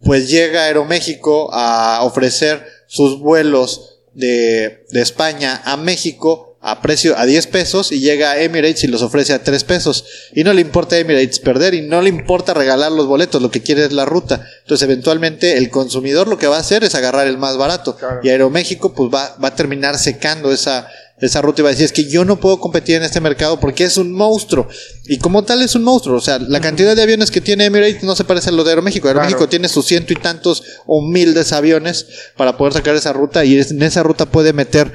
pues 0.03 0.29
llega 0.29 0.65
Aeroméxico 0.65 1.53
a 1.53 2.03
ofrecer 2.03 2.67
sus 2.89 3.21
vuelos 3.21 3.90
de, 4.15 4.85
de 4.91 5.01
España 5.01 5.63
a 5.65 5.77
México 5.77 6.51
a 6.63 6.83
precio 6.83 7.17
a 7.17 7.25
10 7.25 7.47
pesos 7.47 7.91
y 7.91 8.01
llega 8.01 8.33
a 8.33 8.43
Emirates 8.43 8.85
y 8.85 8.89
los 8.89 9.01
ofrece 9.01 9.33
a 9.33 9.43
3 9.43 9.65
pesos. 9.65 10.05
Y 10.35 10.45
no 10.45 10.53
le 10.53 10.61
importa 10.61 10.97
a 10.97 10.99
Emirates 10.99 11.41
perder 11.41 11.73
y 11.73 11.81
no 11.81 12.03
le 12.03 12.11
importa 12.11 12.53
regalar 12.53 12.93
los 12.93 13.07
boletos, 13.07 13.41
lo 13.41 13.51
que 13.51 13.63
quiere 13.63 13.85
es 13.85 13.93
la 13.93 14.05
ruta. 14.05 14.47
Entonces 14.63 14.85
eventualmente 14.85 15.57
el 15.57 15.71
consumidor 15.71 16.29
lo 16.29 16.37
que 16.37 16.49
va 16.49 16.57
a 16.57 16.61
hacer 16.61 16.85
es 16.85 16.95
agarrar 16.95 17.27
el 17.27 17.39
más 17.39 17.57
barato. 17.57 17.97
Claro. 17.97 18.21
Y 18.23 18.29
Aeroméxico 18.29 18.93
pues 18.93 19.13
va, 19.13 19.37
va 19.43 19.49
a 19.49 19.55
terminar 19.55 19.99
secando 19.99 20.53
esa, 20.53 20.87
esa 21.21 21.43
ruta 21.43 21.61
y 21.61 21.65
va 21.65 21.69
a 21.69 21.73
decir 21.73 21.85
es 21.85 21.93
que 21.93 22.09
yo 22.09 22.25
no 22.25 22.41
puedo 22.41 22.59
competir 22.61 22.97
en 22.97 23.03
este 23.03 23.21
mercado 23.21 23.61
porque 23.61 23.85
es 23.85 23.97
un 23.97 24.13
monstruo. 24.13 24.69
Y 25.05 25.19
como 25.19 25.45
tal 25.45 25.63
es 25.63 25.75
un 25.75 25.83
monstruo. 25.83 26.17
O 26.17 26.21
sea, 26.21 26.39
la 26.39 26.61
cantidad 26.61 26.97
de 26.97 27.03
aviones 27.03 27.31
que 27.31 27.41
tiene 27.41 27.67
Emirates 27.67 28.03
no 28.03 28.17
se 28.17 28.25
parece 28.25 28.51
a 28.51 28.53
lo 28.53 28.65
de 28.65 28.71
Aeroméxico. 28.71 29.09
Aeroméxico 29.09 29.39
Claro. 29.39 29.51
tiene 29.51 29.69
sus 29.69 29.87
ciento 29.87 30.13
y 30.13 30.17
tantos 30.17 30.63
o 30.87 30.99
humildes 30.99 31.53
aviones 31.53 32.07
para 32.37 32.57
poder 32.57 32.73
sacar 32.73 32.95
esa 32.95 33.13
ruta 33.13 33.45
y 33.45 33.59
en 33.59 33.83
esa 33.83 34.03
ruta 34.03 34.27
puede 34.27 34.53
meter 34.53 34.93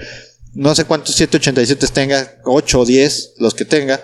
no 0.56 0.74
sé 0.74 0.86
cuántos 0.86 1.16
787 1.16 1.88
tenga, 1.94 2.36
8 2.46 2.80
o 2.80 2.86
10, 2.86 3.34
los 3.40 3.54
que 3.54 3.66
tenga, 3.66 4.00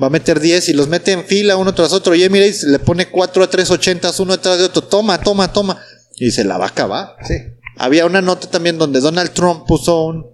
va 0.00 0.08
a 0.08 0.10
meter 0.10 0.38
10 0.38 0.68
y 0.68 0.74
los 0.74 0.86
mete 0.86 1.12
en 1.12 1.24
fila 1.24 1.56
uno 1.56 1.74
tras 1.74 1.94
otro. 1.94 2.14
Y 2.14 2.22
Emirates 2.22 2.62
le 2.64 2.78
pone 2.78 3.08
4 3.08 3.42
a 3.42 3.48
380 3.48 4.12
uno 4.18 4.36
detrás 4.36 4.58
de 4.58 4.64
otro, 4.64 4.82
toma, 4.82 5.18
toma, 5.18 5.50
toma, 5.50 5.80
y 6.16 6.30
se 6.30 6.44
la 6.44 6.58
va 6.58 6.66
a 6.66 6.68
acabar. 6.68 7.16
Sí. 7.26 7.34
Había 7.78 8.04
una 8.04 8.20
nota 8.20 8.48
también 8.48 8.76
donde 8.76 9.00
Donald 9.00 9.32
Trump 9.32 9.66
puso 9.66 10.04
un, 10.04 10.26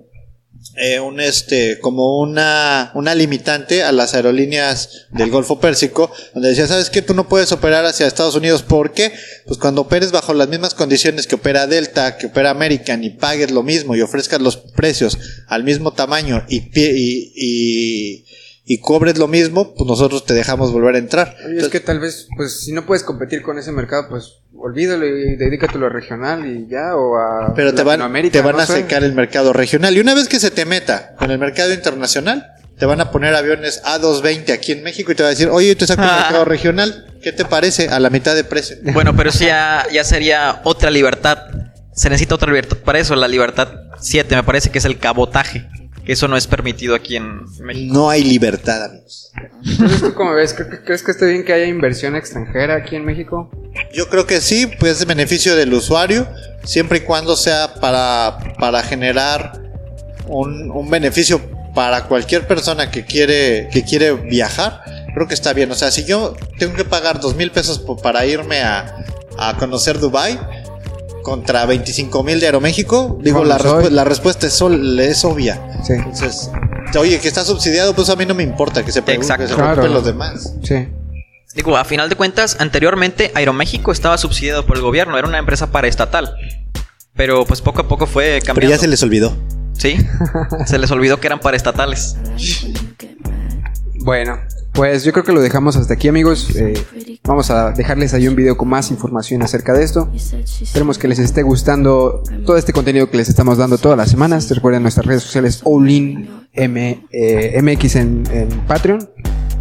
eh, 0.77 1.01
un 1.01 1.21
este, 1.21 1.79
como 1.81 2.21
una, 2.21 2.93
una 2.95 3.15
limitante 3.15 3.83
a 3.83 3.93
las 3.93 4.15
aerolíneas 4.15 5.07
del 5.11 5.31
Golfo 5.31 5.59
Pérsico, 5.59 6.13
donde 6.33 6.51
decía, 6.51 6.67
¿sabes 6.67 6.91
qué? 6.91 7.03
Tú 7.03 7.13
no 7.13 7.29
puedes 7.29 7.51
operar 7.53 7.85
hacia 7.85 8.07
Estados 8.07 8.37
Unidos. 8.37 8.63
¿Por 8.63 8.93
qué? 8.93 9.13
Pues 9.47 9.59
cuando 9.59 9.83
operes 9.83 10.13
bajo 10.13 10.33
las 10.33 10.49
mismas 10.49 10.75
condiciones 10.75 11.27
que 11.27 11.35
opera 11.35 11.67
Delta, 11.67 12.17
que 12.17 12.27
opera 12.27 12.51
American, 12.51 13.03
y 13.03 13.11
pagues 13.11 13.51
lo 13.51 13.63
mismo 13.63 13.97
y 13.97 14.03
ofrezcas 14.03 14.41
los 14.41 14.57
precios 14.57 15.19
al 15.49 15.65
mismo 15.65 15.93
tamaño 15.93 16.45
y, 16.49 16.59
y, 16.59 17.33
y, 17.35 18.25
y 18.65 18.81
cobres 18.81 19.19
lo 19.19 19.27
mismo, 19.27 19.75
pues 19.75 19.87
nosotros 19.89 20.25
te 20.27 20.35
dejamos 20.35 20.73
volver 20.73 20.95
a 20.95 20.99
entrar. 20.99 21.35
Oye, 21.47 21.59
es 21.59 21.69
que 21.69 21.81
tal 21.81 21.99
vez, 22.01 22.29
pues, 22.37 22.61
si 22.61 22.73
no 22.73 22.87
puedes 22.87 23.03
competir 23.03 23.43
con 23.43 23.59
ese 23.59 23.73
mercado, 23.73 24.09
pues, 24.09 24.39
olvídalo 24.57 25.07
y 25.07 25.37
dedícate 25.37 25.79
a 25.79 25.89
regional 25.89 26.47
y 26.47 26.69
ya, 26.69 26.95
o 26.97 27.17
a 27.17 27.55
Pero 27.55 27.71
te 27.75 27.83
van, 27.83 27.99
Latinoamérica, 28.01 28.33
te 28.33 28.41
van 28.43 28.57
no 28.57 28.63
a 28.63 28.67
sé. 28.67 28.75
secar 28.75 29.03
el 29.03 29.13
mercado 29.15 29.53
regional. 29.53 29.97
Y 29.97 30.01
una 30.01 30.15
vez 30.15 30.29
que 30.29 30.39
se 30.39 30.51
te 30.51 30.65
meta 30.67 31.15
con 31.19 31.31
el 31.31 31.39
mercado 31.39 31.73
internacional, 31.73 32.47
te 32.79 32.87
van 32.87 33.01
a 33.01 33.11
poner 33.11 33.35
aviones 33.35 33.83
A220 33.85 34.53
aquí 34.53 34.73
en 34.73 34.83
México 34.83 35.13
y 35.13 35.15
te 35.15 35.23
va 35.23 35.29
a 35.29 35.31
decir, 35.31 35.49
oye, 35.49 35.75
te 35.75 35.87
saco 35.87 36.03
el 36.03 36.09
Ah. 36.09 36.19
mercado 36.23 36.45
regional. 36.45 37.07
¿Qué 37.23 37.33
te 37.33 37.45
parece? 37.45 37.89
A 37.89 38.01
la 38.01 38.09
mitad 38.09 38.35
de 38.35 38.45
precio. 38.45 38.77
Bueno, 38.95 39.15
pero 39.17 39.29
eso 39.31 39.45
ya, 39.45 39.87
ya 39.93 40.05
sería 40.05 40.61
otra 40.65 40.91
libertad. 40.91 41.39
Se 41.95 42.09
necesita 42.09 42.35
otra 42.37 42.49
libertad. 42.49 42.79
Para 42.79 42.99
eso, 42.99 43.15
la 43.17 43.29
libertad 43.29 43.69
7 44.01 44.35
me 44.37 44.43
parece 44.43 44.71
que 44.71 44.79
es 44.79 44.85
el 44.87 44.99
cabotaje. 44.99 45.69
Que 46.05 46.13
eso 46.13 46.29
no 46.29 46.37
es 46.37 46.47
permitido 46.47 46.95
aquí 46.95 47.17
en 47.17 47.45
México. 47.61 47.93
No 47.95 48.11
hay 48.11 48.25
libertad, 48.25 48.85
amigos. 48.85 49.31
Entonces, 49.65 50.01
¿tú 50.01 50.15
cómo 50.15 50.33
ves? 50.35 50.57
¿Cre- 50.57 50.83
¿Crees 50.85 51.03
que 51.03 51.11
esté 51.13 51.27
bien 51.27 51.45
que 51.45 51.53
haya 51.53 51.67
inversión 51.67 52.17
extranjera 52.17 52.77
aquí 52.77 52.97
en 52.97 53.05
México? 53.05 53.51
Yo 53.93 54.09
creo 54.09 54.27
que 54.27 54.41
sí, 54.41 54.67
pues 54.79 55.01
es 55.01 55.07
beneficio 55.07 55.55
del 55.55 55.73
usuario, 55.75 56.27
siempre 56.65 56.99
y 56.99 57.01
cuando 57.03 57.37
sea 57.37 57.75
para, 57.75 58.39
para 58.59 58.83
generar 58.83 59.61
un, 60.27 60.71
un 60.71 60.91
beneficio 60.91 61.41
para 61.75 62.05
cualquier 62.07 62.47
persona 62.49 62.91
que 62.91 63.05
quiere, 63.05 63.69
que 63.73 63.85
quiere 63.85 64.13
viajar. 64.13 64.83
Creo 65.15 65.29
que 65.29 65.35
está 65.35 65.53
bien. 65.53 65.71
O 65.71 65.75
sea, 65.75 65.91
si 65.91 66.05
yo 66.05 66.35
tengo 66.59 66.75
que 66.75 66.85
pagar 66.85 67.21
dos 67.21 67.37
mil 67.37 67.51
pesos 67.53 67.85
para 68.03 68.25
irme 68.27 68.61
a, 68.63 69.05
a 69.39 69.57
conocer 69.57 69.99
Dubai 70.01 70.39
contra 71.31 71.65
25 71.65 72.25
mil 72.25 72.41
de 72.41 72.47
Aeroméxico, 72.47 73.19
digo, 73.23 73.45
la, 73.45 73.57
respu- 73.57 73.89
la 73.91 74.03
respuesta 74.03 74.49
es, 74.49 74.53
sol- 74.53 74.99
es 74.99 75.25
obvia. 75.25 75.61
Sí. 75.85 75.93
Entonces, 75.93 76.51
oye, 76.99 77.21
que 77.21 77.29
está 77.29 77.45
subsidiado, 77.45 77.95
pues 77.95 78.09
a 78.11 78.17
mí 78.17 78.27
no 78.27 78.35
me 78.35 78.43
importa 78.43 78.85
que 78.85 78.91
se 78.91 79.01
preocupen, 79.01 79.37
que 79.39 79.47
se 79.47 79.55
preocupen 79.55 79.75
Claro. 79.75 79.89
los 79.95 80.05
demás. 80.05 80.55
Sí. 80.65 80.89
Digo, 81.55 81.77
a 81.77 81.85
final 81.85 82.09
de 82.09 82.17
cuentas, 82.17 82.57
anteriormente 82.59 83.31
Aeroméxico 83.37 83.93
estaba 83.93 84.19
subsidiado 84.19 84.67
por 84.67 84.77
el 84.77 84.83
gobierno, 84.83 85.17
era 85.17 85.29
una 85.29 85.39
empresa 85.39 85.71
paraestatal. 85.71 86.35
Pero 87.15 87.45
pues 87.47 87.61
poco 87.61 87.83
a 87.83 87.89
poco 87.89 88.07
fue 88.09 88.39
Pero 88.41 88.47
cambiando. 88.47 88.75
ya 88.75 88.81
se 88.81 88.89
les 88.89 89.01
olvidó. 89.05 89.37
Sí, 89.73 89.97
se 90.67 90.79
les 90.79 90.91
olvidó 90.91 91.21
que 91.21 91.29
eran 91.29 91.39
paraestatales. 91.39 92.17
Bueno, 94.03 94.39
pues 94.73 95.05
yo 95.05 95.13
creo 95.13 95.25
que 95.25 95.33
lo 95.33 95.41
dejamos 95.41 95.77
hasta 95.77 95.95
aquí, 95.95 96.09
amigos. 96.09 96.55
Eh, 96.57 96.75
vamos 97.25 97.51
a 97.51 97.73
dejarles 97.73 98.15
ahí 98.15 98.29
un 98.29 98.37
video 98.37 98.57
con 98.57 98.69
más 98.69 98.91
información 98.91 99.43
acerca 99.43 99.73
de 99.73 99.85
esto. 99.85 100.11
Esperemos 100.15 100.99
que 100.99 101.09
les 101.09 101.19
esté 101.19 101.43
gustando 101.43 102.23
todo 102.47 102.57
este 102.57 102.73
contenido 102.73 103.11
que 103.11 103.17
les 103.17 103.29
estamos 103.29 103.59
dando 103.59 103.79
todas 103.79 103.99
las 103.99 104.11
semanas. 104.11 104.49
Recuerden 104.51 104.83
nuestras 104.83 105.07
redes 105.07 105.23
sociales 105.23 105.61
Olin 105.65 106.29
M, 106.53 107.07
eh, 107.11 107.61
MX 107.63 107.97
en, 107.97 108.23
en 108.33 108.49
Patreon, 108.67 109.09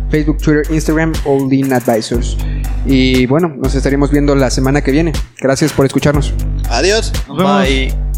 Facebook, 0.09 0.37
Twitter, 0.37 0.63
Instagram, 0.69 1.13
Olin 1.25 1.73
Advisors. 1.73 2.37
Y 2.85 3.25
bueno, 3.25 3.53
nos 3.57 3.75
estaremos 3.75 4.11
viendo 4.11 4.35
la 4.35 4.49
semana 4.49 4.81
que 4.81 4.91
viene. 4.91 5.13
Gracias 5.39 5.73
por 5.73 5.85
escucharnos. 5.85 6.33
Adiós. 6.69 7.11
Bye. 7.27 8.08